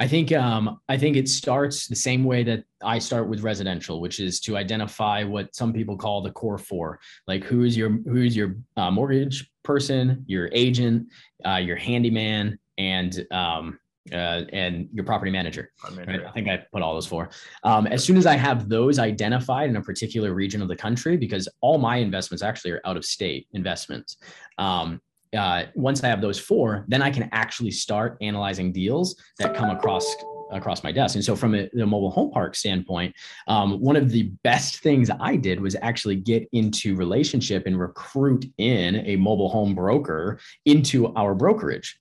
I 0.00 0.08
think 0.08 0.32
um, 0.32 0.80
I 0.88 0.96
think 0.96 1.16
it 1.16 1.28
starts 1.28 1.86
the 1.86 1.94
same 1.94 2.24
way 2.24 2.42
that 2.44 2.64
I 2.82 2.98
start 2.98 3.28
with 3.28 3.42
residential, 3.42 4.00
which 4.00 4.18
is 4.18 4.40
to 4.40 4.56
identify 4.56 5.24
what 5.24 5.54
some 5.54 5.74
people 5.74 5.96
call 5.98 6.22
the 6.22 6.30
core 6.30 6.56
four, 6.56 7.00
like 7.28 7.44
who 7.44 7.64
is 7.64 7.76
your 7.76 7.90
who 7.90 8.22
is 8.22 8.34
your 8.34 8.56
uh, 8.78 8.90
mortgage 8.90 9.50
person, 9.62 10.24
your 10.26 10.48
agent, 10.52 11.06
uh, 11.44 11.56
your 11.56 11.76
handyman, 11.76 12.58
and 12.78 13.26
um, 13.30 13.78
uh, 14.10 14.42
and 14.54 14.88
your 14.90 15.04
property 15.04 15.30
manager. 15.30 15.70
Right? 15.94 16.24
I 16.24 16.32
think 16.32 16.48
I 16.48 16.64
put 16.72 16.80
all 16.80 16.94
those 16.94 17.06
four. 17.06 17.28
Um, 17.64 17.86
as 17.86 18.02
soon 18.02 18.16
as 18.16 18.24
I 18.24 18.36
have 18.36 18.70
those 18.70 18.98
identified 18.98 19.68
in 19.68 19.76
a 19.76 19.82
particular 19.82 20.32
region 20.32 20.62
of 20.62 20.68
the 20.68 20.76
country, 20.76 21.18
because 21.18 21.46
all 21.60 21.76
my 21.76 21.96
investments 21.96 22.42
actually 22.42 22.70
are 22.70 22.80
out 22.86 22.96
of 22.96 23.04
state 23.04 23.48
investments, 23.52 24.16
um, 24.56 24.98
uh, 25.36 25.64
once 25.74 26.02
I 26.02 26.08
have 26.08 26.20
those 26.20 26.38
four, 26.38 26.84
then 26.88 27.02
I 27.02 27.10
can 27.10 27.28
actually 27.32 27.70
start 27.70 28.16
analyzing 28.20 28.72
deals 28.72 29.16
that 29.38 29.54
come 29.54 29.70
across 29.70 30.06
across 30.50 30.82
my 30.82 30.90
desk. 30.92 31.14
And 31.14 31.24
so, 31.24 31.36
from 31.36 31.54
a, 31.54 31.68
the 31.72 31.86
mobile 31.86 32.10
home 32.10 32.30
park 32.30 32.54
standpoint, 32.54 33.14
um, 33.46 33.80
one 33.80 33.96
of 33.96 34.10
the 34.10 34.24
best 34.42 34.80
things 34.80 35.10
I 35.20 35.36
did 35.36 35.60
was 35.60 35.76
actually 35.80 36.16
get 36.16 36.48
into 36.52 36.96
relationship 36.96 37.66
and 37.66 37.78
recruit 37.78 38.44
in 38.58 38.96
a 39.06 39.16
mobile 39.16 39.48
home 39.48 39.74
broker 39.74 40.40
into 40.66 41.14
our 41.14 41.34
brokerage. 41.34 41.96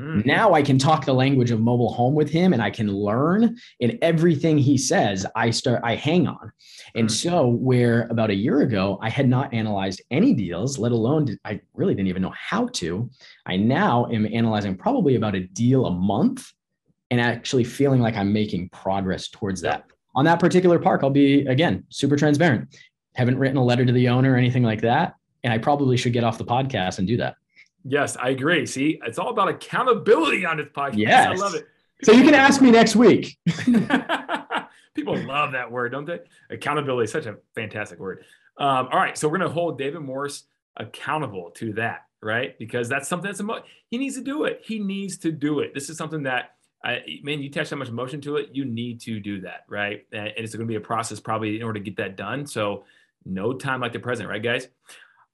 Mm. 0.00 0.24
Now 0.24 0.54
I 0.54 0.62
can 0.62 0.78
talk 0.78 1.04
the 1.04 1.12
language 1.12 1.50
of 1.50 1.60
mobile 1.60 1.92
home 1.92 2.14
with 2.14 2.30
him 2.30 2.52
and 2.52 2.62
I 2.62 2.70
can 2.70 2.90
learn 2.92 3.56
and 3.80 3.98
everything 4.00 4.56
he 4.56 4.78
says, 4.78 5.26
I 5.36 5.50
start, 5.50 5.82
I 5.84 5.94
hang 5.94 6.26
on. 6.26 6.52
And 6.94 7.08
mm. 7.08 7.10
so 7.10 7.48
where 7.48 8.06
about 8.10 8.30
a 8.30 8.34
year 8.34 8.62
ago, 8.62 8.98
I 9.02 9.10
had 9.10 9.28
not 9.28 9.52
analyzed 9.52 10.00
any 10.10 10.32
deals, 10.32 10.78
let 10.78 10.92
alone 10.92 11.26
did, 11.26 11.38
I 11.44 11.60
really 11.74 11.94
didn't 11.94 12.08
even 12.08 12.22
know 12.22 12.34
how 12.36 12.68
to. 12.68 13.10
I 13.46 13.56
now 13.56 14.06
am 14.06 14.26
analyzing 14.26 14.76
probably 14.76 15.16
about 15.16 15.34
a 15.34 15.40
deal 15.40 15.86
a 15.86 15.90
month 15.90 16.50
and 17.10 17.20
actually 17.20 17.64
feeling 17.64 18.00
like 18.00 18.16
I'm 18.16 18.32
making 18.32 18.70
progress 18.70 19.28
towards 19.28 19.60
that. 19.62 19.84
On 20.14 20.24
that 20.24 20.40
particular 20.40 20.78
park, 20.78 21.02
I'll 21.02 21.10
be 21.10 21.46
again 21.46 21.84
super 21.90 22.16
transparent. 22.16 22.76
Haven't 23.14 23.38
written 23.38 23.56
a 23.56 23.64
letter 23.64 23.84
to 23.84 23.92
the 23.92 24.08
owner 24.08 24.32
or 24.32 24.36
anything 24.36 24.62
like 24.62 24.80
that. 24.80 25.14
And 25.42 25.52
I 25.52 25.58
probably 25.58 25.96
should 25.96 26.12
get 26.12 26.24
off 26.24 26.38
the 26.38 26.44
podcast 26.44 26.98
and 26.98 27.06
do 27.06 27.16
that. 27.18 27.36
Yes, 27.84 28.16
I 28.16 28.30
agree. 28.30 28.66
See, 28.66 29.00
it's 29.06 29.18
all 29.18 29.30
about 29.30 29.48
accountability 29.48 30.44
on 30.44 30.58
this 30.58 30.68
podcast. 30.74 30.98
Yes. 30.98 31.26
I 31.28 31.34
love 31.34 31.54
it. 31.54 31.66
so 32.02 32.12
you 32.12 32.22
can 32.22 32.34
ask 32.34 32.60
me 32.60 32.70
next 32.70 32.96
week. 32.96 33.38
People 34.94 35.16
love 35.24 35.52
that 35.52 35.70
word, 35.70 35.92
don't 35.92 36.04
they? 36.04 36.20
Accountability 36.50 37.04
is 37.04 37.12
such 37.12 37.26
a 37.26 37.36
fantastic 37.54 37.98
word. 37.98 38.24
Um, 38.58 38.88
all 38.92 38.98
right, 38.98 39.16
so 39.16 39.28
we're 39.28 39.38
going 39.38 39.48
to 39.48 39.54
hold 39.54 39.78
David 39.78 40.00
Morse 40.02 40.44
accountable 40.76 41.50
to 41.52 41.72
that, 41.74 42.06
right? 42.22 42.58
Because 42.58 42.88
that's 42.88 43.08
something 43.08 43.28
that's 43.28 43.40
emo- 43.40 43.62
he 43.88 43.98
needs 43.98 44.16
to 44.16 44.22
do 44.22 44.44
it. 44.44 44.60
He 44.64 44.78
needs 44.78 45.16
to 45.18 45.32
do 45.32 45.60
it. 45.60 45.72
This 45.72 45.88
is 45.88 45.96
something 45.96 46.24
that 46.24 46.56
I, 46.84 47.02
man, 47.22 47.40
you 47.40 47.48
attach 47.48 47.70
that 47.70 47.76
much 47.76 47.88
emotion 47.88 48.20
to 48.22 48.36
it, 48.36 48.50
you 48.52 48.64
need 48.64 49.00
to 49.02 49.20
do 49.20 49.42
that, 49.42 49.64
right? 49.68 50.06
And 50.12 50.32
it's 50.36 50.54
going 50.54 50.66
to 50.66 50.70
be 50.70 50.76
a 50.76 50.80
process 50.80 51.20
probably 51.20 51.56
in 51.56 51.62
order 51.62 51.78
to 51.78 51.84
get 51.84 51.96
that 51.96 52.16
done. 52.16 52.46
So 52.46 52.84
no 53.24 53.52
time 53.52 53.80
like 53.80 53.92
the 53.92 53.98
present, 53.98 54.28
right, 54.28 54.42
guys? 54.42 54.68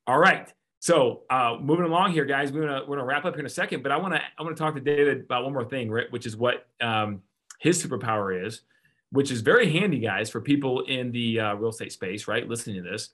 All 0.06 0.18
right. 0.18 0.52
So 0.80 1.22
uh, 1.30 1.56
moving 1.60 1.86
along 1.86 2.12
here, 2.12 2.24
guys, 2.24 2.52
we're 2.52 2.66
gonna 2.66 2.82
we're 2.86 2.96
gonna 2.96 3.06
wrap 3.06 3.24
up 3.24 3.34
here 3.34 3.40
in 3.40 3.46
a 3.46 3.50
second, 3.50 3.82
but 3.82 3.92
I 3.92 3.96
want 3.96 4.14
to 4.14 4.20
I 4.38 4.42
want 4.42 4.56
to 4.56 4.62
talk 4.62 4.74
to 4.74 4.80
David 4.80 5.20
about 5.20 5.44
one 5.44 5.52
more 5.52 5.64
thing, 5.64 5.90
right? 5.90 6.10
Which 6.10 6.26
is 6.26 6.36
what 6.36 6.66
um, 6.80 7.22
his 7.60 7.82
superpower 7.82 8.46
is, 8.46 8.62
which 9.10 9.30
is 9.30 9.40
very 9.40 9.70
handy, 9.70 9.98
guys, 9.98 10.30
for 10.30 10.40
people 10.40 10.82
in 10.82 11.12
the 11.12 11.40
uh, 11.40 11.54
real 11.54 11.70
estate 11.70 11.92
space, 11.92 12.28
right? 12.28 12.46
Listening 12.46 12.82
to 12.82 12.88
this. 12.88 13.10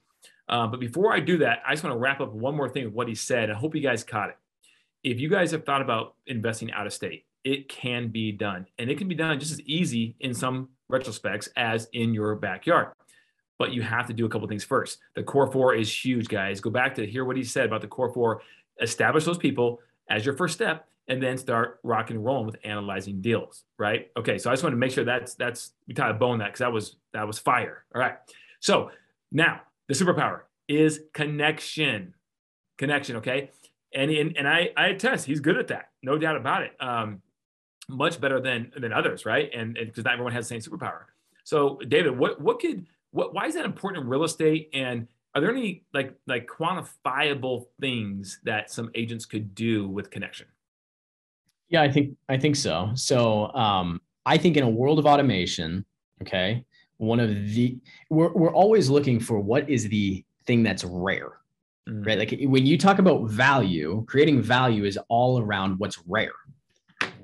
Uh, 0.49 0.67
but 0.67 0.79
before 0.79 1.13
I 1.13 1.19
do 1.21 1.37
that, 1.37 1.59
I 1.65 1.71
just 1.71 1.83
want 1.83 1.95
to 1.95 1.99
wrap 1.99 2.19
up 2.19 2.33
one 2.33 2.55
more 2.55 2.67
thing 2.67 2.85
with 2.85 2.93
what 2.93 3.07
he 3.07 3.15
said. 3.15 3.49
I 3.49 3.53
hope 3.53 3.75
you 3.75 3.81
guys 3.81 4.03
caught 4.03 4.29
it. 4.29 4.37
If 5.03 5.19
you 5.19 5.29
guys 5.29 5.51
have 5.51 5.65
thought 5.65 5.81
about 5.81 6.15
investing 6.27 6.71
out 6.73 6.85
of 6.85 6.93
state, 6.93 7.25
it 7.43 7.69
can 7.69 8.09
be 8.09 8.31
done, 8.31 8.67
and 8.77 8.89
it 8.89 8.97
can 8.97 9.07
be 9.07 9.15
done 9.15 9.39
just 9.39 9.51
as 9.53 9.61
easy 9.61 10.15
in 10.19 10.33
some 10.33 10.69
retrospects 10.91 11.49
as 11.55 11.87
in 11.93 12.13
your 12.13 12.35
backyard 12.35 12.89
but 13.57 13.73
you 13.73 13.81
have 13.81 14.07
to 14.07 14.13
do 14.13 14.25
a 14.25 14.29
couple 14.29 14.47
things 14.47 14.63
first. 14.63 14.99
The 15.15 15.23
core 15.23 15.51
four 15.51 15.75
is 15.75 15.91
huge, 15.91 16.27
guys. 16.27 16.59
Go 16.59 16.69
back 16.69 16.95
to 16.95 17.05
hear 17.05 17.25
what 17.25 17.37
he 17.37 17.43
said 17.43 17.65
about 17.65 17.81
the 17.81 17.87
core 17.87 18.13
four. 18.13 18.41
Establish 18.81 19.25
those 19.25 19.37
people 19.37 19.79
as 20.09 20.25
your 20.25 20.35
first 20.35 20.55
step, 20.55 20.87
and 21.07 21.21
then 21.21 21.37
start 21.37 21.79
rocking 21.83 22.15
and 22.15 22.25
rolling 22.25 22.45
with 22.45 22.55
analyzing 22.63 23.21
deals. 23.21 23.63
Right? 23.77 24.09
Okay. 24.17 24.37
So 24.37 24.49
I 24.49 24.53
just 24.53 24.63
want 24.63 24.73
to 24.73 24.77
make 24.77 24.91
sure 24.91 25.03
that's 25.03 25.35
that's 25.35 25.73
we 25.87 25.93
tie 25.93 26.09
a 26.09 26.13
bone 26.13 26.39
that 26.39 26.47
because 26.47 26.59
that 26.59 26.71
was 26.71 26.95
that 27.13 27.27
was 27.27 27.39
fire. 27.39 27.85
All 27.93 28.01
right. 28.01 28.15
So 28.59 28.91
now 29.31 29.61
the 29.87 29.93
superpower 29.93 30.41
is 30.67 31.01
connection. 31.13 32.13
Connection. 32.77 33.17
Okay. 33.17 33.51
And 33.93 34.09
and, 34.09 34.37
and 34.37 34.47
I 34.47 34.71
I 34.75 34.87
attest 34.87 35.25
he's 35.25 35.39
good 35.39 35.57
at 35.57 35.67
that, 35.67 35.89
no 36.01 36.17
doubt 36.17 36.37
about 36.37 36.63
it. 36.63 36.71
Um, 36.79 37.21
much 37.89 38.19
better 38.19 38.39
than 38.39 38.71
than 38.77 38.93
others, 38.93 39.25
right? 39.25 39.49
And 39.53 39.75
because 39.75 40.05
not 40.05 40.13
everyone 40.13 40.33
has 40.33 40.47
the 40.47 40.59
same 40.59 40.71
superpower. 40.71 41.03
So 41.43 41.79
David, 41.87 42.17
what 42.17 42.41
what 42.41 42.59
could 42.59 42.87
what, 43.13 43.33
why 43.33 43.45
is 43.45 43.53
that 43.53 43.65
important 43.65 44.03
in 44.03 44.09
real 44.09 44.23
estate? 44.23 44.69
And 44.73 45.07
are 45.33 45.41
there 45.41 45.49
any 45.49 45.83
like 45.93 46.15
like 46.27 46.47
quantifiable 46.47 47.67
things 47.79 48.39
that 48.43 48.69
some 48.69 48.91
agents 48.95 49.25
could 49.25 49.55
do 49.55 49.87
with 49.87 50.11
connection? 50.11 50.47
Yeah, 51.69 51.81
I 51.81 51.91
think 51.91 52.15
I 52.29 52.37
think 52.37 52.55
so. 52.55 52.91
So 52.95 53.51
um, 53.53 54.01
I 54.25 54.37
think 54.37 54.57
in 54.57 54.63
a 54.63 54.69
world 54.69 54.99
of 54.99 55.05
automation, 55.05 55.85
okay, 56.21 56.65
one 56.97 57.19
of 57.19 57.29
the 57.29 57.77
we're 58.09 58.33
we're 58.33 58.53
always 58.53 58.89
looking 58.89 59.19
for 59.19 59.39
what 59.39 59.69
is 59.69 59.87
the 59.89 60.23
thing 60.45 60.61
that's 60.61 60.83
rare, 60.83 61.33
mm-hmm. 61.87 62.03
right? 62.03 62.19
Like 62.19 62.35
when 62.43 62.65
you 62.65 62.77
talk 62.77 62.99
about 62.99 63.29
value, 63.29 64.05
creating 64.07 64.41
value 64.41 64.85
is 64.85 64.99
all 65.07 65.41
around 65.41 65.79
what's 65.79 65.99
rare, 66.07 66.33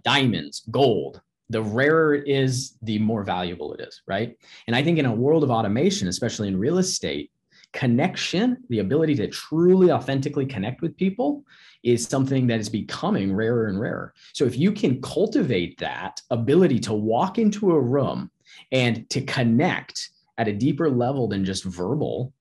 diamonds, 0.03 0.63
gold, 0.71 1.21
the 1.49 1.61
rarer 1.61 2.15
it 2.15 2.27
is, 2.27 2.77
the 2.81 2.99
more 2.99 3.23
valuable 3.23 3.73
it 3.73 3.81
is, 3.81 4.01
right? 4.07 4.37
And 4.67 4.75
I 4.75 4.83
think 4.83 4.99
in 4.99 5.05
a 5.05 5.13
world 5.13 5.43
of 5.43 5.49
automation, 5.49 6.07
especially 6.07 6.47
in 6.47 6.59
real 6.59 6.77
estate, 6.77 7.31
connection, 7.73 8.57
the 8.69 8.79
ability 8.79 9.15
to 9.15 9.27
truly 9.27 9.91
authentically 9.91 10.45
connect 10.45 10.81
with 10.81 10.97
people 10.97 11.43
is 11.83 12.05
something 12.05 12.47
that 12.47 12.59
is 12.59 12.69
becoming 12.69 13.33
rarer 13.33 13.67
and 13.67 13.79
rarer. 13.79 14.13
So 14.33 14.45
if 14.45 14.57
you 14.57 14.71
can 14.71 15.01
cultivate 15.01 15.77
that 15.79 16.21
ability 16.29 16.79
to 16.81 16.93
walk 16.93 17.37
into 17.37 17.71
a 17.71 17.79
room 17.79 18.31
and 18.71 19.09
to 19.11 19.21
connect 19.21 20.09
at 20.37 20.47
a 20.47 20.53
deeper 20.53 20.89
level 20.89 21.27
than 21.27 21.45
just 21.45 21.63
verbal 21.63 22.33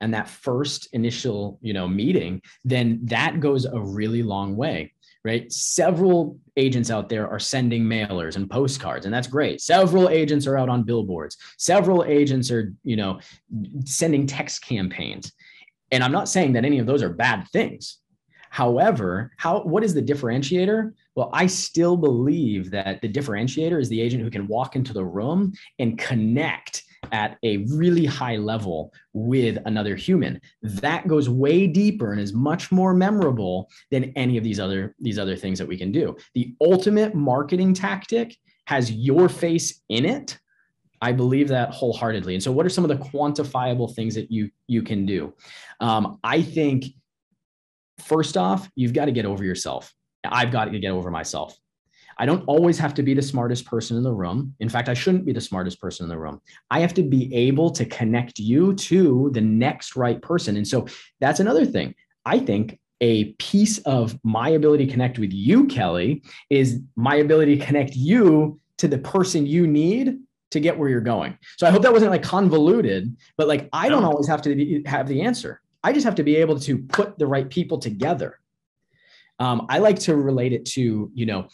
and 0.00 0.12
that 0.12 0.28
first 0.28 0.88
initial, 0.92 1.58
you 1.62 1.72
know, 1.72 1.88
meeting, 1.88 2.42
then 2.64 3.00
that 3.04 3.40
goes 3.40 3.64
a 3.64 3.80
really 3.80 4.22
long 4.22 4.56
way 4.56 4.92
right? 5.26 5.50
Several 5.50 6.38
agents 6.56 6.90
out 6.90 7.08
there 7.08 7.28
are 7.28 7.40
sending 7.40 7.82
mailers 7.82 8.36
and 8.36 8.48
postcards, 8.48 9.04
and 9.04 9.12
that's 9.12 9.26
great. 9.26 9.60
Several 9.60 10.08
agents 10.08 10.46
are 10.46 10.56
out 10.56 10.68
on 10.68 10.84
billboards. 10.84 11.36
Several 11.58 12.04
agents 12.04 12.50
are, 12.52 12.72
you 12.84 12.96
know, 12.96 13.18
sending 13.84 14.26
text 14.26 14.62
campaigns. 14.62 15.32
And 15.90 16.04
I'm 16.04 16.12
not 16.12 16.28
saying 16.28 16.52
that 16.52 16.64
any 16.64 16.78
of 16.78 16.86
those 16.86 17.02
are 17.02 17.10
bad 17.10 17.48
things. 17.48 17.98
However, 18.50 19.32
how 19.36 19.62
what 19.64 19.82
is 19.82 19.92
the 19.92 20.02
differentiator? 20.02 20.92
Well, 21.16 21.30
I 21.32 21.46
still 21.46 21.96
believe 21.96 22.70
that 22.70 23.02
the 23.02 23.12
differentiator 23.12 23.80
is 23.80 23.88
the 23.88 24.00
agent 24.00 24.22
who 24.22 24.30
can 24.30 24.46
walk 24.46 24.76
into 24.76 24.92
the 24.92 25.04
room 25.04 25.52
and 25.80 25.98
connect 25.98 26.84
at 27.12 27.38
a 27.42 27.58
really 27.68 28.06
high 28.06 28.36
level 28.36 28.92
with 29.12 29.58
another 29.66 29.96
human. 29.96 30.40
That 30.62 31.08
goes 31.08 31.28
way 31.28 31.66
deeper 31.66 32.12
and 32.12 32.20
is 32.20 32.32
much 32.32 32.72
more 32.72 32.94
memorable 32.94 33.70
than 33.90 34.12
any 34.16 34.36
of 34.36 34.44
these 34.44 34.60
other 34.60 34.94
these 35.00 35.18
other 35.18 35.36
things 35.36 35.58
that 35.58 35.68
we 35.68 35.76
can 35.76 35.92
do. 35.92 36.16
The 36.34 36.54
ultimate 36.60 37.14
marketing 37.14 37.74
tactic 37.74 38.36
has 38.66 38.90
your 38.90 39.28
face 39.28 39.82
in 39.88 40.04
it 40.04 40.38
i 41.02 41.12
believe 41.12 41.48
that 41.48 41.70
wholeheartedly. 41.70 42.34
And 42.34 42.42
so 42.42 42.50
what 42.50 42.64
are 42.64 42.70
some 42.70 42.84
of 42.84 42.88
the 42.88 42.96
quantifiable 42.96 43.94
things 43.94 44.14
that 44.14 44.30
you 44.30 44.50
you 44.66 44.82
can 44.82 45.06
do? 45.06 45.34
Um, 45.80 46.18
i 46.24 46.42
think 46.42 46.86
first 47.98 48.36
off 48.36 48.68
you've 48.74 48.92
got 48.92 49.06
to 49.06 49.12
get 49.12 49.26
over 49.26 49.44
yourself. 49.44 49.92
I've 50.24 50.50
got 50.50 50.66
to 50.66 50.78
get 50.78 50.90
over 50.90 51.10
myself 51.10 51.56
I 52.18 52.26
don't 52.26 52.44
always 52.46 52.78
have 52.78 52.94
to 52.94 53.02
be 53.02 53.14
the 53.14 53.22
smartest 53.22 53.66
person 53.66 53.96
in 53.96 54.02
the 54.02 54.12
room. 54.12 54.54
In 54.60 54.68
fact, 54.68 54.88
I 54.88 54.94
shouldn't 54.94 55.26
be 55.26 55.32
the 55.32 55.40
smartest 55.40 55.80
person 55.80 56.04
in 56.04 56.10
the 56.10 56.18
room. 56.18 56.40
I 56.70 56.80
have 56.80 56.94
to 56.94 57.02
be 57.02 57.34
able 57.34 57.70
to 57.70 57.84
connect 57.84 58.38
you 58.38 58.74
to 58.74 59.30
the 59.34 59.40
next 59.40 59.96
right 59.96 60.20
person. 60.20 60.56
And 60.56 60.66
so 60.66 60.86
that's 61.20 61.40
another 61.40 61.66
thing. 61.66 61.94
I 62.24 62.38
think 62.38 62.78
a 63.00 63.32
piece 63.34 63.78
of 63.78 64.18
my 64.22 64.50
ability 64.50 64.86
to 64.86 64.92
connect 64.92 65.18
with 65.18 65.32
you, 65.32 65.66
Kelly, 65.66 66.22
is 66.48 66.80
my 66.96 67.16
ability 67.16 67.58
to 67.58 67.66
connect 67.66 67.94
you 67.94 68.58
to 68.78 68.88
the 68.88 68.98
person 68.98 69.46
you 69.46 69.66
need 69.66 70.18
to 70.50 70.60
get 70.60 70.78
where 70.78 70.88
you're 70.88 71.00
going. 71.00 71.36
So 71.58 71.66
I 71.66 71.70
hope 71.70 71.82
that 71.82 71.92
wasn't 71.92 72.10
like 72.10 72.22
convoluted, 72.22 73.14
but 73.36 73.48
like 73.48 73.68
I 73.72 73.88
don't 73.88 74.04
always 74.04 74.28
have 74.28 74.42
to 74.42 74.54
be, 74.54 74.82
have 74.86 75.08
the 75.08 75.22
answer. 75.22 75.60
I 75.82 75.92
just 75.92 76.04
have 76.04 76.14
to 76.16 76.22
be 76.22 76.36
able 76.36 76.58
to 76.60 76.78
put 76.78 77.18
the 77.18 77.26
right 77.26 77.48
people 77.48 77.78
together. 77.78 78.38
Um, 79.38 79.66
I 79.68 79.78
like 79.78 79.98
to 80.00 80.16
relate 80.16 80.52
it 80.52 80.64
to, 80.66 81.10
you 81.14 81.26
know, 81.26 81.48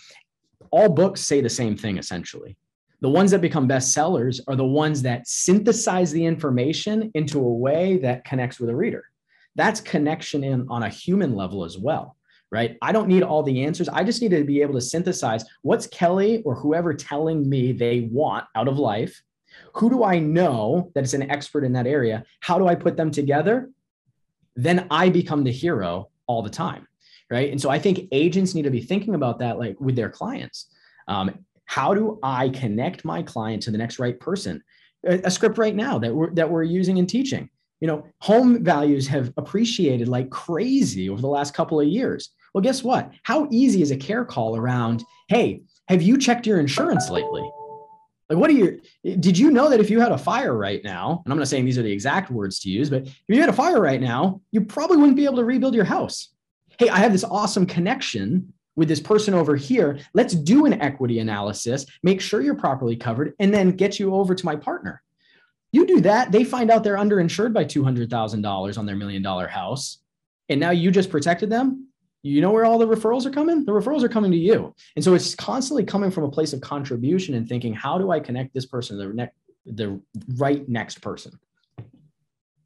all 0.73 0.89
books 0.89 1.21
say 1.21 1.41
the 1.41 1.49
same 1.49 1.77
thing 1.77 1.99
essentially. 1.99 2.57
The 3.01 3.09
ones 3.09 3.31
that 3.33 3.41
become 3.41 3.69
bestsellers 3.69 4.41
are 4.49 4.57
the 4.57 4.65
ones 4.65 5.03
that 5.03 5.27
synthesize 5.27 6.13
the 6.13 6.25
information 6.25 7.11
into 7.15 7.39
a 7.39 7.53
way 7.53 7.99
that 7.99 8.25
connects 8.25 8.59
with 8.59 8.71
a 8.71 8.77
reader. 8.77 9.05
That's 9.55 9.81
connection 9.81 10.43
in 10.43 10.67
on 10.71 10.85
a 10.85 10.89
human 10.89 11.35
level 11.35 11.65
as 11.65 11.77
well, 11.77 12.17
right? 12.51 12.79
I 12.81 12.93
don't 12.93 13.09
need 13.09 13.23
all 13.23 13.43
the 13.43 13.65
answers. 13.65 13.89
I 13.89 14.03
just 14.03 14.23
need 14.23 14.31
to 14.31 14.45
be 14.45 14.63
able 14.63 14.75
to 14.75 14.81
synthesize 14.81 15.45
what's 15.63 15.87
Kelly 15.89 16.43
or 16.45 16.55
whoever 16.55 16.95
telling 16.95 17.49
me 17.49 17.73
they 17.73 18.09
want 18.11 18.45
out 18.55 18.69
of 18.69 18.79
life. 18.79 19.21
Who 19.75 19.91
do 19.91 20.05
I 20.05 20.19
know 20.19 20.91
that 20.95 21.05
is 21.05 21.13
an 21.13 21.31
expert 21.31 21.65
in 21.65 21.73
that 21.73 21.87
area? 21.87 22.25
How 22.41 22.57
do 22.57 22.67
I 22.67 22.75
put 22.75 22.97
them 22.97 23.11
together? 23.11 23.69
Then 24.57 24.87
I 24.91 25.11
become 25.11 25.45
the 25.45 25.53
hero 25.53 26.09
all 26.27 26.43
the 26.43 26.51
time 26.51 26.87
right? 27.33 27.51
And 27.51 27.61
so 27.61 27.71
I 27.71 27.79
think 27.79 28.09
agents 28.13 28.55
need 28.55 28.63
to 28.63 28.71
be 28.71 28.83
thinking 28.83 29.15
about 29.15 29.39
that, 29.39 29.59
like 29.59 29.81
with 29.81 29.97
their 29.97 30.11
clients. 30.11 30.67
Um, 31.09 31.45
how 31.65 31.95
do 31.95 32.19
I 32.23 32.51
connect 32.51 33.07
my 33.07 33.23
client 33.23 33.63
to 33.63 33.71
the 33.71 33.79
next 33.79 33.99
right 33.99 34.21
person? 34.21 34.63
A, 35.07 35.23
a 35.25 35.31
script 35.31 35.57
right 35.57 35.75
now 35.75 35.99
that 35.99 36.15
we're 36.15 36.33
that 36.35 36.49
we're 36.49 36.63
using 36.63 36.99
and 36.99 37.09
teaching. 37.09 37.49
You 37.81 37.89
know, 37.89 38.07
home 38.21 38.63
values 38.63 39.09
have 39.09 39.33
appreciated 39.39 40.09
like 40.09 40.29
crazy 40.31 41.09
over 41.09 41.23
the 41.23 41.27
last 41.27 41.55
couple 41.55 41.81
of 41.81 41.89
years. 41.89 42.31
Well, 42.53 42.63
guess 42.63 42.85
what? 42.85 43.11
How 43.23 43.49
easy 43.51 43.81
is 43.81 43.91
a 43.91 43.97
care 43.97 44.27
call 44.27 44.57
around? 44.57 45.03
Hey, 45.29 45.63
have 45.89 46.03
you 46.03 46.19
checked 46.19 46.47
your 46.47 46.61
insurance 46.61 47.09
lately? 47.09 47.49
Like, 48.29 48.39
what 48.39 48.51
do 48.51 48.57
you, 48.57 48.81
did 49.19 49.37
you 49.37 49.51
know 49.51 49.69
that 49.69 49.81
if 49.81 49.91
you 49.91 50.01
had 50.01 50.13
a 50.13 50.19
fire 50.19 50.57
right 50.57 50.83
now, 50.85 51.23
and 51.25 51.33
I'm 51.33 51.39
not 51.39 51.49
saying 51.49 51.65
these 51.65 51.79
are 51.79 51.83
the 51.83 51.93
exact 51.93 52.31
words 52.31 52.61
to 52.61 52.71
use, 52.71 52.89
but 52.89 53.03
if 53.03 53.23
you 53.29 53.41
had 53.41 53.49
a 53.49 53.55
fire 53.55 53.81
right 53.81 54.01
now, 54.01 54.41
you 54.53 54.61
probably 54.63 54.99
wouldn't 54.99 55.17
be 55.17 55.25
able 55.25 55.37
to 55.37 55.45
rebuild 55.45 55.75
your 55.75 55.85
house 55.85 56.33
hey, 56.79 56.89
I 56.89 56.99
have 56.99 57.13
this 57.13 57.25
awesome 57.25 57.67
connection 57.67 58.53
with 58.77 58.89
this 58.89 59.01
person 59.01 59.35
over 59.35 59.55
here. 59.57 59.99
Let's 60.15 60.35
do 60.35 60.65
an 60.65 60.81
equity 60.81 61.19
analysis, 61.19 61.87
make 62.03 62.21
sure 62.21 62.41
you're 62.41 62.55
properly 62.55 62.97
covered, 62.97 63.35
and 63.39 63.53
then 63.53 63.73
get 63.73 63.99
you 63.99 64.15
over 64.15 64.35
to 64.35 64.47
my 64.47 64.57
partner. 64.57 65.03
You 65.73 65.87
do 65.87 66.01
that, 66.03 66.33
they 66.33 66.45
find 66.45 66.71
out 66.71 66.85
they're 66.85 66.97
underinsured 66.97 67.53
by 67.53 67.65
$200,000 67.65 68.79
on 68.79 68.87
their 68.87 68.97
million 68.97 69.23
dollar 69.23 69.47
house. 69.47 69.99
And 70.49 70.61
now 70.61 70.71
you 70.71 70.91
just 70.91 71.11
protected 71.11 71.51
them. 71.51 71.89
You 72.23 72.41
know 72.41 72.51
where 72.51 72.65
all 72.65 72.79
the 72.79 72.87
referrals 72.87 73.27
are 73.27 73.31
coming? 73.31 73.65
The 73.65 73.73
referrals 73.73 74.03
are 74.03 74.09
coming 74.09 74.31
to 74.31 74.37
you. 74.37 74.75
And 74.97 75.05
so 75.05 75.15
it's 75.15 75.35
constantly 75.35 75.85
coming 75.85 76.11
from 76.11 76.25
a 76.25 76.31
place 76.31 76.53
of 76.53 76.61
contribution 76.61 77.35
and 77.35 77.49
thinking, 77.49 77.73
how 77.75 77.99
do 77.99 78.11
I 78.11 78.21
connect 78.21 78.55
this 78.55 78.67
person 78.67 78.99
to 78.99 79.09
the, 79.09 79.15
ne- 79.15 79.31
the 79.67 80.01
right 80.37 80.69
next 80.69 81.01
person? 81.01 81.33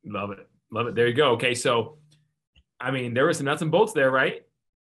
Love 0.05 0.33
it. 0.33 0.47
Love 0.71 0.89
it. 0.89 0.95
There 0.95 1.07
you 1.07 1.15
go. 1.15 1.31
Okay. 1.33 1.55
So 1.55 1.97
I 2.81 2.91
mean, 2.91 3.15
there 3.15 3.27
was 3.27 3.39
some 3.39 3.47
nuts 3.47 3.63
and 3.63 3.71
bolts 3.71 3.93
there, 3.93 4.11
right? 4.11 4.43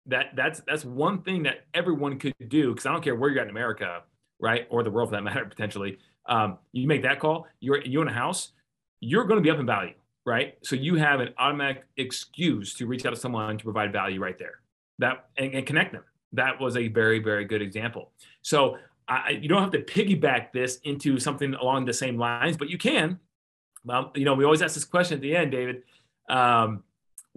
That 0.08 0.36
that's 0.36 0.62
that's 0.68 0.86
one 0.86 1.22
thing 1.22 1.44
that 1.44 1.66
everyone 1.74 2.18
could 2.20 2.34
do 2.48 2.70
because 2.74 2.86
I 2.86 2.92
don't 2.92 3.04
care 3.04 3.16
where 3.16 3.30
you're 3.30 3.40
at 3.40 3.46
in 3.46 3.52
America. 3.52 4.04
right, 4.40 4.68
or 4.70 4.84
the 4.84 4.92
world 4.92 5.10
for 5.10 5.16
that 5.16 5.24
matter, 5.24 5.46
potentially, 5.50 5.98
um, 6.28 6.58
you 6.72 6.88
make 6.88 7.04
that 7.04 7.20
call, 7.20 7.48
you're 7.60 7.84
you 7.84 8.02
in 8.02 8.08
a 8.08 8.14
house, 8.14 8.52
you're 9.00 9.26
going 9.26 9.38
to 9.38 9.44
be 9.44 9.50
up 9.50 9.60
in 9.60 9.66
value, 9.66 9.94
right? 10.26 10.56
So 10.64 10.76
you 10.76 10.96
have 10.96 11.20
an 11.20 11.30
automatic 11.38 11.84
excuse 11.98 12.74
to 12.76 12.86
reach 12.86 13.06
out 13.06 13.12
to 13.12 13.16
someone 13.16 13.58
to 13.58 13.64
provide 13.64 13.92
value 13.92 14.22
right 14.22 14.38
there, 14.38 14.62
that 15.00 15.26
and, 15.38 15.54
and 15.54 15.66
connect 15.66 15.94
them. 15.94 16.04
That 16.34 16.60
was 16.60 16.78
a 16.78 16.88
very 16.88 17.20
very 17.20 17.46
good 17.46 17.62
example. 17.62 18.12
So 18.42 18.78
I, 19.08 19.40
you 19.42 19.48
don't 19.48 19.62
have 19.62 19.72
to 19.72 19.82
piggyback 19.82 20.52
this 20.52 20.80
into 20.84 21.20
something 21.20 21.54
along 21.54 21.86
the 21.86 21.94
same 21.94 22.18
lines, 22.18 22.58
but 22.58 22.70
you 22.70 22.78
can. 22.78 23.20
Well, 23.86 24.12
you 24.16 24.26
know, 24.26 24.34
we 24.34 24.44
always 24.44 24.62
ask 24.62 24.74
this 24.74 24.84
question 24.84 25.16
at 25.16 25.22
the 25.22 25.36
end, 25.36 25.52
David. 25.52 25.84
Um, 26.30 26.84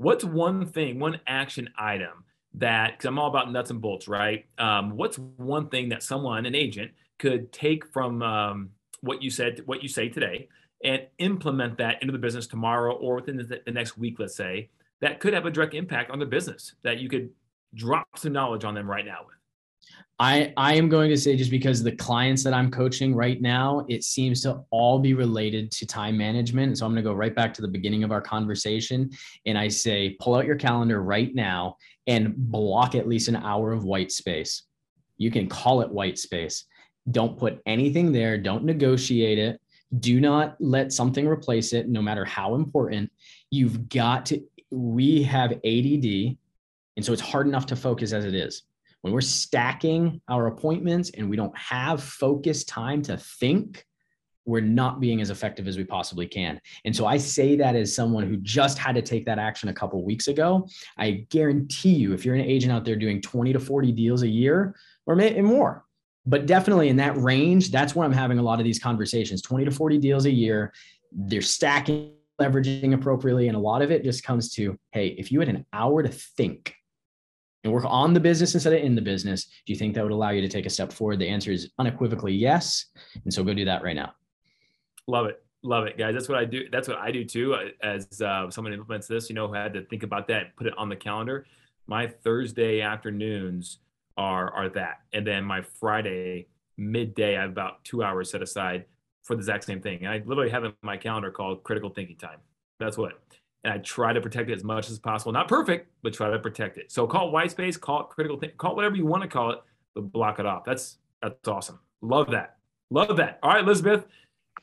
what's 0.00 0.24
one 0.24 0.64
thing, 0.64 0.98
one 0.98 1.20
action 1.26 1.68
item 1.78 2.24
that, 2.54 2.92
because 2.92 3.04
I'm 3.04 3.18
all 3.18 3.28
about 3.28 3.52
nuts 3.52 3.70
and 3.70 3.82
bolts, 3.82 4.08
right? 4.08 4.46
Um, 4.56 4.96
what's 4.96 5.18
one 5.18 5.68
thing 5.68 5.90
that 5.90 6.02
someone, 6.02 6.46
an 6.46 6.54
agent, 6.54 6.92
could 7.18 7.52
take 7.52 7.86
from 7.92 8.22
um, 8.22 8.70
what 9.02 9.22
you 9.22 9.30
said, 9.30 9.60
what 9.66 9.82
you 9.82 9.90
say 9.90 10.08
today, 10.08 10.48
and 10.82 11.02
implement 11.18 11.76
that 11.76 12.00
into 12.00 12.12
the 12.12 12.18
business 12.18 12.46
tomorrow 12.46 12.94
or 12.94 13.16
within 13.16 13.36
the, 13.36 13.60
the 13.66 13.70
next 13.70 13.98
week, 13.98 14.18
let's 14.18 14.34
say, 14.34 14.70
that 15.02 15.20
could 15.20 15.34
have 15.34 15.44
a 15.44 15.50
direct 15.50 15.74
impact 15.74 16.10
on 16.10 16.18
the 16.18 16.24
business 16.24 16.74
that 16.82 16.98
you 16.98 17.10
could 17.10 17.28
drop 17.74 18.06
some 18.16 18.32
knowledge 18.32 18.64
on 18.64 18.74
them 18.74 18.90
right 18.90 19.04
now 19.04 19.18
with? 19.26 19.36
I, 20.20 20.52
I 20.58 20.74
am 20.74 20.90
going 20.90 21.08
to 21.08 21.16
say 21.16 21.34
just 21.34 21.50
because 21.50 21.82
the 21.82 21.96
clients 21.96 22.44
that 22.44 22.52
I'm 22.52 22.70
coaching 22.70 23.14
right 23.14 23.40
now, 23.40 23.86
it 23.88 24.04
seems 24.04 24.42
to 24.42 24.62
all 24.70 24.98
be 24.98 25.14
related 25.14 25.70
to 25.72 25.86
time 25.86 26.18
management. 26.18 26.76
So 26.76 26.84
I'm 26.84 26.92
going 26.92 27.02
to 27.02 27.08
go 27.08 27.14
right 27.14 27.34
back 27.34 27.54
to 27.54 27.62
the 27.62 27.68
beginning 27.68 28.04
of 28.04 28.12
our 28.12 28.20
conversation. 28.20 29.10
And 29.46 29.56
I 29.56 29.68
say, 29.68 30.18
pull 30.20 30.34
out 30.34 30.44
your 30.44 30.56
calendar 30.56 31.02
right 31.02 31.34
now 31.34 31.78
and 32.06 32.36
block 32.36 32.94
at 32.94 33.08
least 33.08 33.28
an 33.28 33.36
hour 33.36 33.72
of 33.72 33.84
white 33.84 34.12
space. 34.12 34.64
You 35.16 35.30
can 35.30 35.48
call 35.48 35.80
it 35.80 35.90
white 35.90 36.18
space. 36.18 36.66
Don't 37.10 37.38
put 37.38 37.62
anything 37.64 38.12
there. 38.12 38.36
Don't 38.36 38.64
negotiate 38.64 39.38
it. 39.38 39.58
Do 40.00 40.20
not 40.20 40.54
let 40.60 40.92
something 40.92 41.26
replace 41.26 41.72
it, 41.72 41.88
no 41.88 42.02
matter 42.02 42.26
how 42.26 42.56
important. 42.56 43.10
You've 43.50 43.88
got 43.88 44.26
to, 44.26 44.42
we 44.70 45.22
have 45.22 45.52
ADD. 45.52 46.36
And 46.96 47.04
so 47.04 47.14
it's 47.14 47.22
hard 47.22 47.46
enough 47.46 47.64
to 47.66 47.76
focus 47.76 48.12
as 48.12 48.26
it 48.26 48.34
is 48.34 48.64
when 49.02 49.12
we're 49.12 49.20
stacking 49.20 50.20
our 50.28 50.46
appointments 50.46 51.10
and 51.10 51.28
we 51.28 51.36
don't 51.36 51.56
have 51.56 52.02
focused 52.02 52.68
time 52.68 53.02
to 53.02 53.16
think, 53.16 53.84
we're 54.46 54.60
not 54.60 55.00
being 55.00 55.20
as 55.20 55.30
effective 55.30 55.68
as 55.68 55.76
we 55.76 55.84
possibly 55.84 56.26
can. 56.26 56.60
And 56.84 56.94
so 56.94 57.06
I 57.06 57.16
say 57.18 57.56
that 57.56 57.76
as 57.76 57.94
someone 57.94 58.26
who 58.26 58.36
just 58.38 58.78
had 58.78 58.94
to 58.96 59.02
take 59.02 59.26
that 59.26 59.38
action 59.38 59.68
a 59.68 59.72
couple 59.72 60.04
weeks 60.04 60.28
ago. 60.28 60.66
I 60.98 61.26
guarantee 61.30 61.94
you, 61.94 62.12
if 62.12 62.24
you're 62.24 62.34
an 62.34 62.40
agent 62.40 62.72
out 62.72 62.84
there 62.84 62.96
doing 62.96 63.20
20 63.20 63.52
to 63.52 63.60
40 63.60 63.92
deals 63.92 64.22
a 64.22 64.28
year 64.28 64.74
or 65.06 65.16
more, 65.16 65.84
but 66.26 66.46
definitely 66.46 66.88
in 66.88 66.96
that 66.96 67.16
range, 67.16 67.70
that's 67.70 67.94
where 67.94 68.04
I'm 68.04 68.12
having 68.12 68.38
a 68.38 68.42
lot 68.42 68.58
of 68.58 68.64
these 68.64 68.78
conversations 68.78 69.42
20 69.42 69.66
to 69.66 69.70
40 69.70 69.98
deals 69.98 70.26
a 70.26 70.30
year. 70.30 70.72
They're 71.12 71.42
stacking, 71.42 72.12
leveraging 72.40 72.94
appropriately. 72.94 73.48
And 73.48 73.56
a 73.56 73.60
lot 73.60 73.82
of 73.82 73.90
it 73.90 74.04
just 74.04 74.24
comes 74.24 74.50
to 74.54 74.78
hey, 74.92 75.08
if 75.18 75.30
you 75.30 75.40
had 75.40 75.48
an 75.48 75.66
hour 75.72 76.02
to 76.02 76.08
think, 76.08 76.74
and 77.64 77.72
work 77.72 77.84
on 77.86 78.14
the 78.14 78.20
business 78.20 78.54
instead 78.54 78.72
of 78.72 78.82
in 78.82 78.94
the 78.94 79.02
business, 79.02 79.44
do 79.44 79.72
you 79.72 79.78
think 79.78 79.94
that 79.94 80.02
would 80.02 80.12
allow 80.12 80.30
you 80.30 80.40
to 80.40 80.48
take 80.48 80.66
a 80.66 80.70
step 80.70 80.92
forward? 80.92 81.18
The 81.18 81.28
answer 81.28 81.52
is 81.52 81.70
unequivocally 81.78 82.32
yes. 82.32 82.86
And 83.24 83.32
so 83.32 83.44
go 83.44 83.52
do 83.52 83.64
that 83.66 83.82
right 83.82 83.96
now. 83.96 84.14
Love 85.06 85.26
it. 85.26 85.42
Love 85.62 85.86
it, 85.86 85.98
guys. 85.98 86.14
That's 86.14 86.28
what 86.28 86.38
I 86.38 86.46
do. 86.46 86.64
That's 86.72 86.88
what 86.88 86.98
I 86.98 87.10
do 87.10 87.24
too. 87.24 87.54
Uh, 87.54 87.68
as 87.82 88.22
uh, 88.22 88.50
someone 88.50 88.72
implements 88.72 89.06
this, 89.06 89.28
you 89.28 89.34
know, 89.34 89.52
had 89.52 89.74
to 89.74 89.84
think 89.86 90.02
about 90.02 90.26
that, 90.28 90.56
put 90.56 90.66
it 90.66 90.72
on 90.78 90.88
the 90.88 90.96
calendar. 90.96 91.46
My 91.86 92.06
Thursday 92.06 92.80
afternoons 92.80 93.78
are 94.16 94.50
are 94.52 94.68
that, 94.70 95.00
and 95.12 95.26
then 95.26 95.44
my 95.44 95.60
Friday 95.60 96.48
midday, 96.78 97.36
I 97.36 97.42
have 97.42 97.50
about 97.50 97.84
two 97.84 98.02
hours 98.02 98.30
set 98.30 98.40
aside 98.42 98.86
for 99.22 99.36
the 99.36 99.40
exact 99.40 99.64
same 99.64 99.82
thing. 99.82 99.98
And 99.98 100.08
I 100.08 100.22
literally 100.24 100.50
have 100.50 100.64
in 100.64 100.72
my 100.82 100.96
calendar 100.96 101.30
called 101.30 101.62
critical 101.62 101.90
thinking 101.90 102.16
time. 102.16 102.38
That's 102.78 102.96
what 102.96 103.20
and 103.64 103.72
I 103.72 103.78
try 103.78 104.12
to 104.12 104.20
protect 104.20 104.50
it 104.50 104.54
as 104.54 104.64
much 104.64 104.90
as 104.90 104.98
possible. 104.98 105.32
Not 105.32 105.48
perfect, 105.48 105.90
but 106.02 106.12
try 106.14 106.30
to 106.30 106.38
protect 106.38 106.78
it. 106.78 106.90
So 106.90 107.06
call 107.06 107.28
it 107.28 107.32
white 107.32 107.50
space, 107.50 107.76
call 107.76 108.00
it 108.00 108.08
critical, 108.08 108.38
th- 108.38 108.56
call 108.56 108.72
it 108.72 108.76
whatever 108.76 108.96
you 108.96 109.06
want 109.06 109.22
to 109.22 109.28
call 109.28 109.50
it, 109.50 109.58
but 109.94 110.12
block 110.12 110.38
it 110.38 110.46
off. 110.46 110.64
That's 110.64 110.98
that's 111.22 111.46
awesome. 111.46 111.78
Love 112.00 112.30
that. 112.30 112.56
Love 112.90 113.16
that. 113.18 113.38
All 113.42 113.50
right, 113.50 113.62
Elizabeth, 113.62 114.06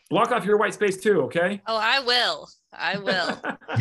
block 0.09 0.31
off 0.31 0.45
your 0.45 0.57
white 0.57 0.73
space 0.73 0.97
too. 0.97 1.21
Okay. 1.23 1.61
Oh, 1.67 1.77
I 1.77 1.99
will. 1.99 2.49
I 2.73 2.97
will. 2.97 3.39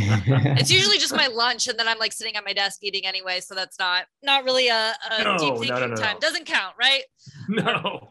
it's 0.58 0.70
usually 0.70 0.98
just 0.98 1.14
my 1.14 1.26
lunch, 1.26 1.68
and 1.68 1.78
then 1.78 1.88
I'm 1.88 1.98
like 1.98 2.12
sitting 2.12 2.36
at 2.36 2.44
my 2.44 2.52
desk 2.52 2.80
eating 2.82 3.06
anyway, 3.06 3.40
so 3.40 3.54
that's 3.54 3.78
not 3.78 4.04
not 4.22 4.44
really 4.44 4.68
a, 4.68 4.92
a 5.10 5.24
no, 5.24 5.38
deep 5.38 5.54
thinking 5.54 5.68
no, 5.74 5.86
no, 5.86 5.96
time. 5.96 6.18
Doesn't 6.20 6.44
count, 6.46 6.74
right? 6.78 7.02
No. 7.48 8.10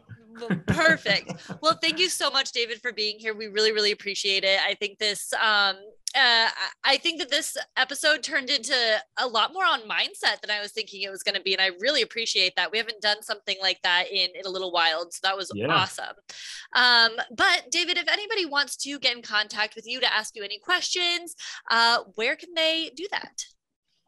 Perfect. 0.66 1.32
Well, 1.62 1.78
thank 1.80 1.98
you 1.98 2.10
so 2.10 2.30
much, 2.30 2.52
David, 2.52 2.80
for 2.82 2.92
being 2.92 3.18
here. 3.18 3.34
We 3.34 3.46
really, 3.46 3.72
really 3.72 3.92
appreciate 3.92 4.44
it. 4.44 4.60
I 4.66 4.74
think 4.74 4.98
this 4.98 5.32
um, 5.32 5.76
uh, 6.16 6.48
I 6.84 6.96
think 6.96 7.20
that 7.20 7.30
this 7.30 7.56
episode 7.76 8.22
turned 8.22 8.48
into 8.48 8.74
a 9.18 9.26
lot 9.26 9.52
more 9.52 9.64
on 9.64 9.80
mindset 9.80 10.40
than 10.40 10.50
I 10.50 10.60
was 10.60 10.72
thinking 10.72 11.02
it 11.02 11.10
was 11.10 11.22
going 11.22 11.34
to 11.34 11.42
be. 11.42 11.52
And 11.52 11.60
I 11.60 11.70
really 11.80 12.02
appreciate 12.02 12.54
that. 12.56 12.72
We 12.72 12.78
haven't 12.78 13.02
done 13.02 13.22
something 13.22 13.56
like 13.60 13.80
that 13.82 14.04
in, 14.10 14.30
in 14.34 14.46
a 14.46 14.48
little 14.48 14.72
while. 14.72 15.06
So 15.10 15.20
that 15.24 15.36
was 15.36 15.52
yeah. 15.54 15.66
awesome. 15.66 16.14
Um, 16.74 17.12
but 17.36 17.64
David, 17.70 17.98
if 17.98 18.08
anybody 18.08 18.46
wants 18.46 18.76
to 18.78 18.98
get 18.98 19.14
in 19.14 19.22
contact 19.22 19.76
with 19.76 19.86
you 19.86 20.00
to 20.00 20.12
ask 20.12 20.34
you 20.34 20.42
any 20.42 20.58
questions, 20.58 21.34
uh, 21.70 21.98
where 22.14 22.34
can 22.34 22.54
they 22.54 22.90
do 22.96 23.06
that? 23.10 23.44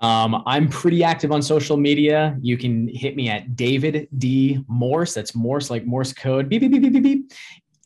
Um, 0.00 0.44
I'm 0.46 0.68
pretty 0.68 1.02
active 1.02 1.32
on 1.32 1.42
social 1.42 1.76
media. 1.76 2.38
You 2.40 2.56
can 2.56 2.88
hit 2.88 3.16
me 3.16 3.28
at 3.28 3.56
David 3.56 4.08
D 4.16 4.64
Morse. 4.68 5.12
That's 5.12 5.34
Morse, 5.34 5.70
like 5.70 5.84
Morse 5.84 6.12
code. 6.12 6.48
Beep, 6.48 6.62
beep, 6.62 6.70
beep, 6.70 6.92
beep, 6.92 7.02
beep 7.02 7.32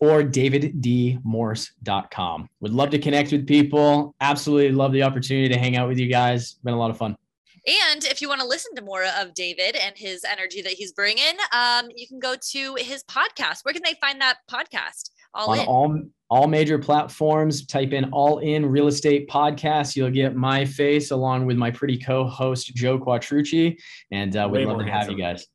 or 0.02 0.22
daviddmorse.com. 0.24 2.48
Would 2.58 2.72
love 2.72 2.90
to 2.90 2.98
connect 2.98 3.30
with 3.30 3.46
people. 3.46 4.16
Absolutely 4.20 4.72
love 4.72 4.90
the 4.90 5.04
opportunity 5.04 5.48
to 5.48 5.56
hang 5.56 5.76
out 5.76 5.88
with 5.88 5.96
you 5.96 6.08
guys. 6.08 6.54
Been 6.64 6.74
a 6.74 6.78
lot 6.78 6.90
of 6.90 6.98
fun. 6.98 7.16
And 7.68 8.04
if 8.06 8.20
you 8.20 8.28
want 8.28 8.40
to 8.40 8.46
listen 8.46 8.74
to 8.74 8.82
more 8.82 9.04
of 9.20 9.32
David 9.34 9.76
and 9.76 9.96
his 9.96 10.24
energy 10.24 10.60
that 10.62 10.72
he's 10.72 10.90
bringing, 10.90 11.36
um, 11.52 11.86
you 11.94 12.08
can 12.08 12.18
go 12.18 12.34
to 12.50 12.74
his 12.80 13.04
podcast. 13.04 13.60
Where 13.62 13.72
can 13.72 13.82
they 13.84 13.94
find 14.00 14.20
that 14.20 14.38
podcast? 14.50 15.10
All 15.34 15.50
On 15.50 15.60
in. 15.60 15.66
all 15.66 16.02
all 16.30 16.48
major 16.48 16.80
platforms. 16.80 17.64
Type 17.64 17.92
in 17.92 18.06
"All 18.06 18.40
In 18.40 18.66
Real 18.66 18.88
Estate 18.88 19.28
Podcast." 19.28 19.94
You'll 19.94 20.10
get 20.10 20.34
my 20.34 20.64
face 20.64 21.12
along 21.12 21.46
with 21.46 21.56
my 21.56 21.70
pretty 21.70 21.96
co-host 21.96 22.74
Joe 22.74 22.98
Quattrucci, 22.98 23.78
and 24.10 24.36
uh, 24.36 24.48
we'd 24.50 24.66
love 24.66 24.80
to 24.80 24.84
handsome. 24.84 25.10
have 25.10 25.18
you 25.18 25.24
guys. 25.24 25.46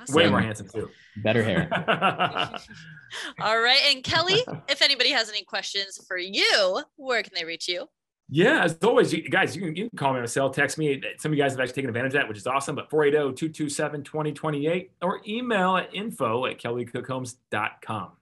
Awesome. 0.00 0.14
Way 0.14 0.30
more 0.30 0.40
handsome 0.40 0.68
too. 0.68 0.88
Better 1.24 1.42
hair. 1.42 2.56
All 3.40 3.60
right. 3.60 3.80
And 3.88 4.02
Kelly, 4.02 4.42
if 4.68 4.82
anybody 4.82 5.10
has 5.10 5.28
any 5.28 5.42
questions 5.42 5.98
for 6.06 6.18
you, 6.18 6.82
where 6.96 7.22
can 7.22 7.32
they 7.34 7.44
reach 7.44 7.68
you? 7.68 7.86
Yeah, 8.32 8.62
as 8.62 8.78
always, 8.84 9.12
you 9.12 9.28
guys, 9.28 9.56
you 9.56 9.62
can, 9.62 9.74
you 9.74 9.88
can 9.88 9.98
call 9.98 10.12
me 10.12 10.18
on 10.18 10.24
a 10.24 10.28
cell, 10.28 10.50
text 10.50 10.78
me. 10.78 11.02
Some 11.18 11.32
of 11.32 11.38
you 11.38 11.42
guys 11.42 11.50
have 11.50 11.60
actually 11.60 11.74
taken 11.74 11.88
advantage 11.90 12.10
of 12.10 12.20
that, 12.20 12.28
which 12.28 12.38
is 12.38 12.46
awesome. 12.46 12.76
But 12.76 12.88
480 12.88 13.34
227 13.34 14.04
2028 14.04 14.92
or 15.02 15.20
email 15.26 15.76
at 15.76 15.92
info 15.92 16.46
at 16.46 16.58
kellycookhomes.com. 16.58 18.12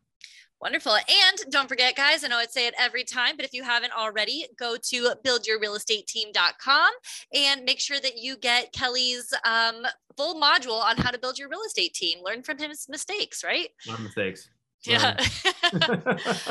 Wonderful. 0.61 0.93
And 0.93 1.39
don't 1.51 1.69
forget, 1.69 1.95
guys, 1.95 2.25
I 2.25 2.29
know 2.29 2.39
I'd 2.39 2.51
say 2.51 2.67
it 2.67 2.75
every 2.79 3.05
time, 3.05 3.37
but 3.37 3.45
if 3.45 3.53
you 3.53 3.63
haven't 3.63 3.93
already, 3.93 4.47
go 4.59 4.77
to 4.77 5.15
buildyourrealestateteam.com 5.25 6.91
and 7.33 7.65
make 7.65 7.79
sure 7.79 8.01
that 8.01 8.17
you 8.17 8.37
get 8.37 8.73
Kelly's 8.73 9.33
um, 9.45 9.87
full 10.17 10.41
module 10.41 10.83
on 10.83 10.97
how 10.97 11.11
to 11.11 11.19
build 11.19 11.39
your 11.39 11.49
real 11.49 11.63
estate 11.65 11.95
team. 11.95 12.19
Learn 12.25 12.43
from 12.43 12.59
his 12.59 12.89
mistakes, 12.89 13.45
right? 13.45 13.69
Not 13.87 14.01
mistakes. 14.01 14.51
Yeah. 14.85 15.17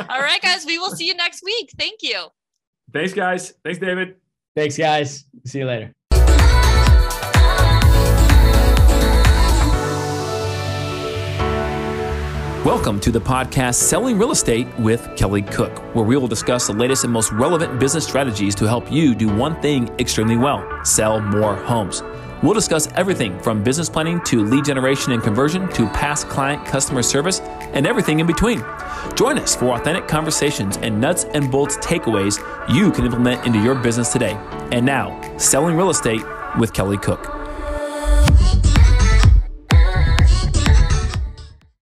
All 0.10 0.22
right, 0.22 0.42
guys, 0.42 0.66
we 0.66 0.78
will 0.78 0.92
see 0.92 1.08
you 1.08 1.16
next 1.16 1.44
week. 1.44 1.72
Thank 1.78 2.04
you. 2.04 2.28
Thanks, 2.94 3.14
guys. 3.14 3.54
Thanks, 3.64 3.80
David. 3.80 4.16
Thanks, 4.56 4.78
guys. 4.78 5.26
See 5.46 5.60
you 5.60 5.66
later. 5.66 5.94
Welcome 12.68 13.00
to 13.00 13.12
the 13.12 13.22
podcast 13.22 13.76
Selling 13.76 14.20
Real 14.20 14.32
Estate 14.32 14.68
with 14.78 15.10
Kelly 15.16 15.42
Cook, 15.42 15.80
where 15.96 16.04
we 16.04 16.18
will 16.18 16.28
discuss 16.28 16.68
the 16.68 16.74
latest 16.74 17.06
and 17.06 17.14
most 17.14 17.32
relevant 17.32 17.80
business 17.80 18.04
strategies 18.04 18.54
to 18.56 18.66
help 18.66 18.92
you 18.92 19.16
do 19.16 19.34
one 19.34 19.62
thing 19.62 19.88
extremely 20.00 20.36
well 20.36 20.68
sell 20.84 21.22
more 21.22 21.56
homes. 21.56 22.02
We'll 22.44 22.54
discuss 22.54 22.88
everything 22.94 23.40
from 23.40 23.64
business 23.64 23.90
planning 23.90 24.22
to 24.26 24.44
lead 24.44 24.66
generation 24.66 25.12
and 25.12 25.24
conversion 25.24 25.68
to 25.74 25.88
past 25.88 26.30
client 26.30 26.66
customer 26.66 27.02
service 27.02 27.40
and 27.74 27.88
everything 27.88 28.20
in 28.20 28.28
between. 28.28 28.64
Join 29.16 29.40
us 29.40 29.56
for 29.56 29.76
authentic 29.76 30.08
conversations 30.08 30.78
and 30.78 31.02
nuts 31.02 31.24
and 31.34 31.50
bolts 31.50 31.78
takeaways 31.78 32.38
you 32.74 32.92
can 32.92 33.06
implement 33.06 33.46
into 33.48 33.60
your 33.64 33.76
business 33.76 34.14
today. 34.14 34.34
And 34.72 34.86
now, 34.86 35.20
selling 35.38 35.76
real 35.76 35.90
estate 35.90 36.22
with 36.60 36.74
Kelly 36.74 36.98
Cook. 36.98 37.47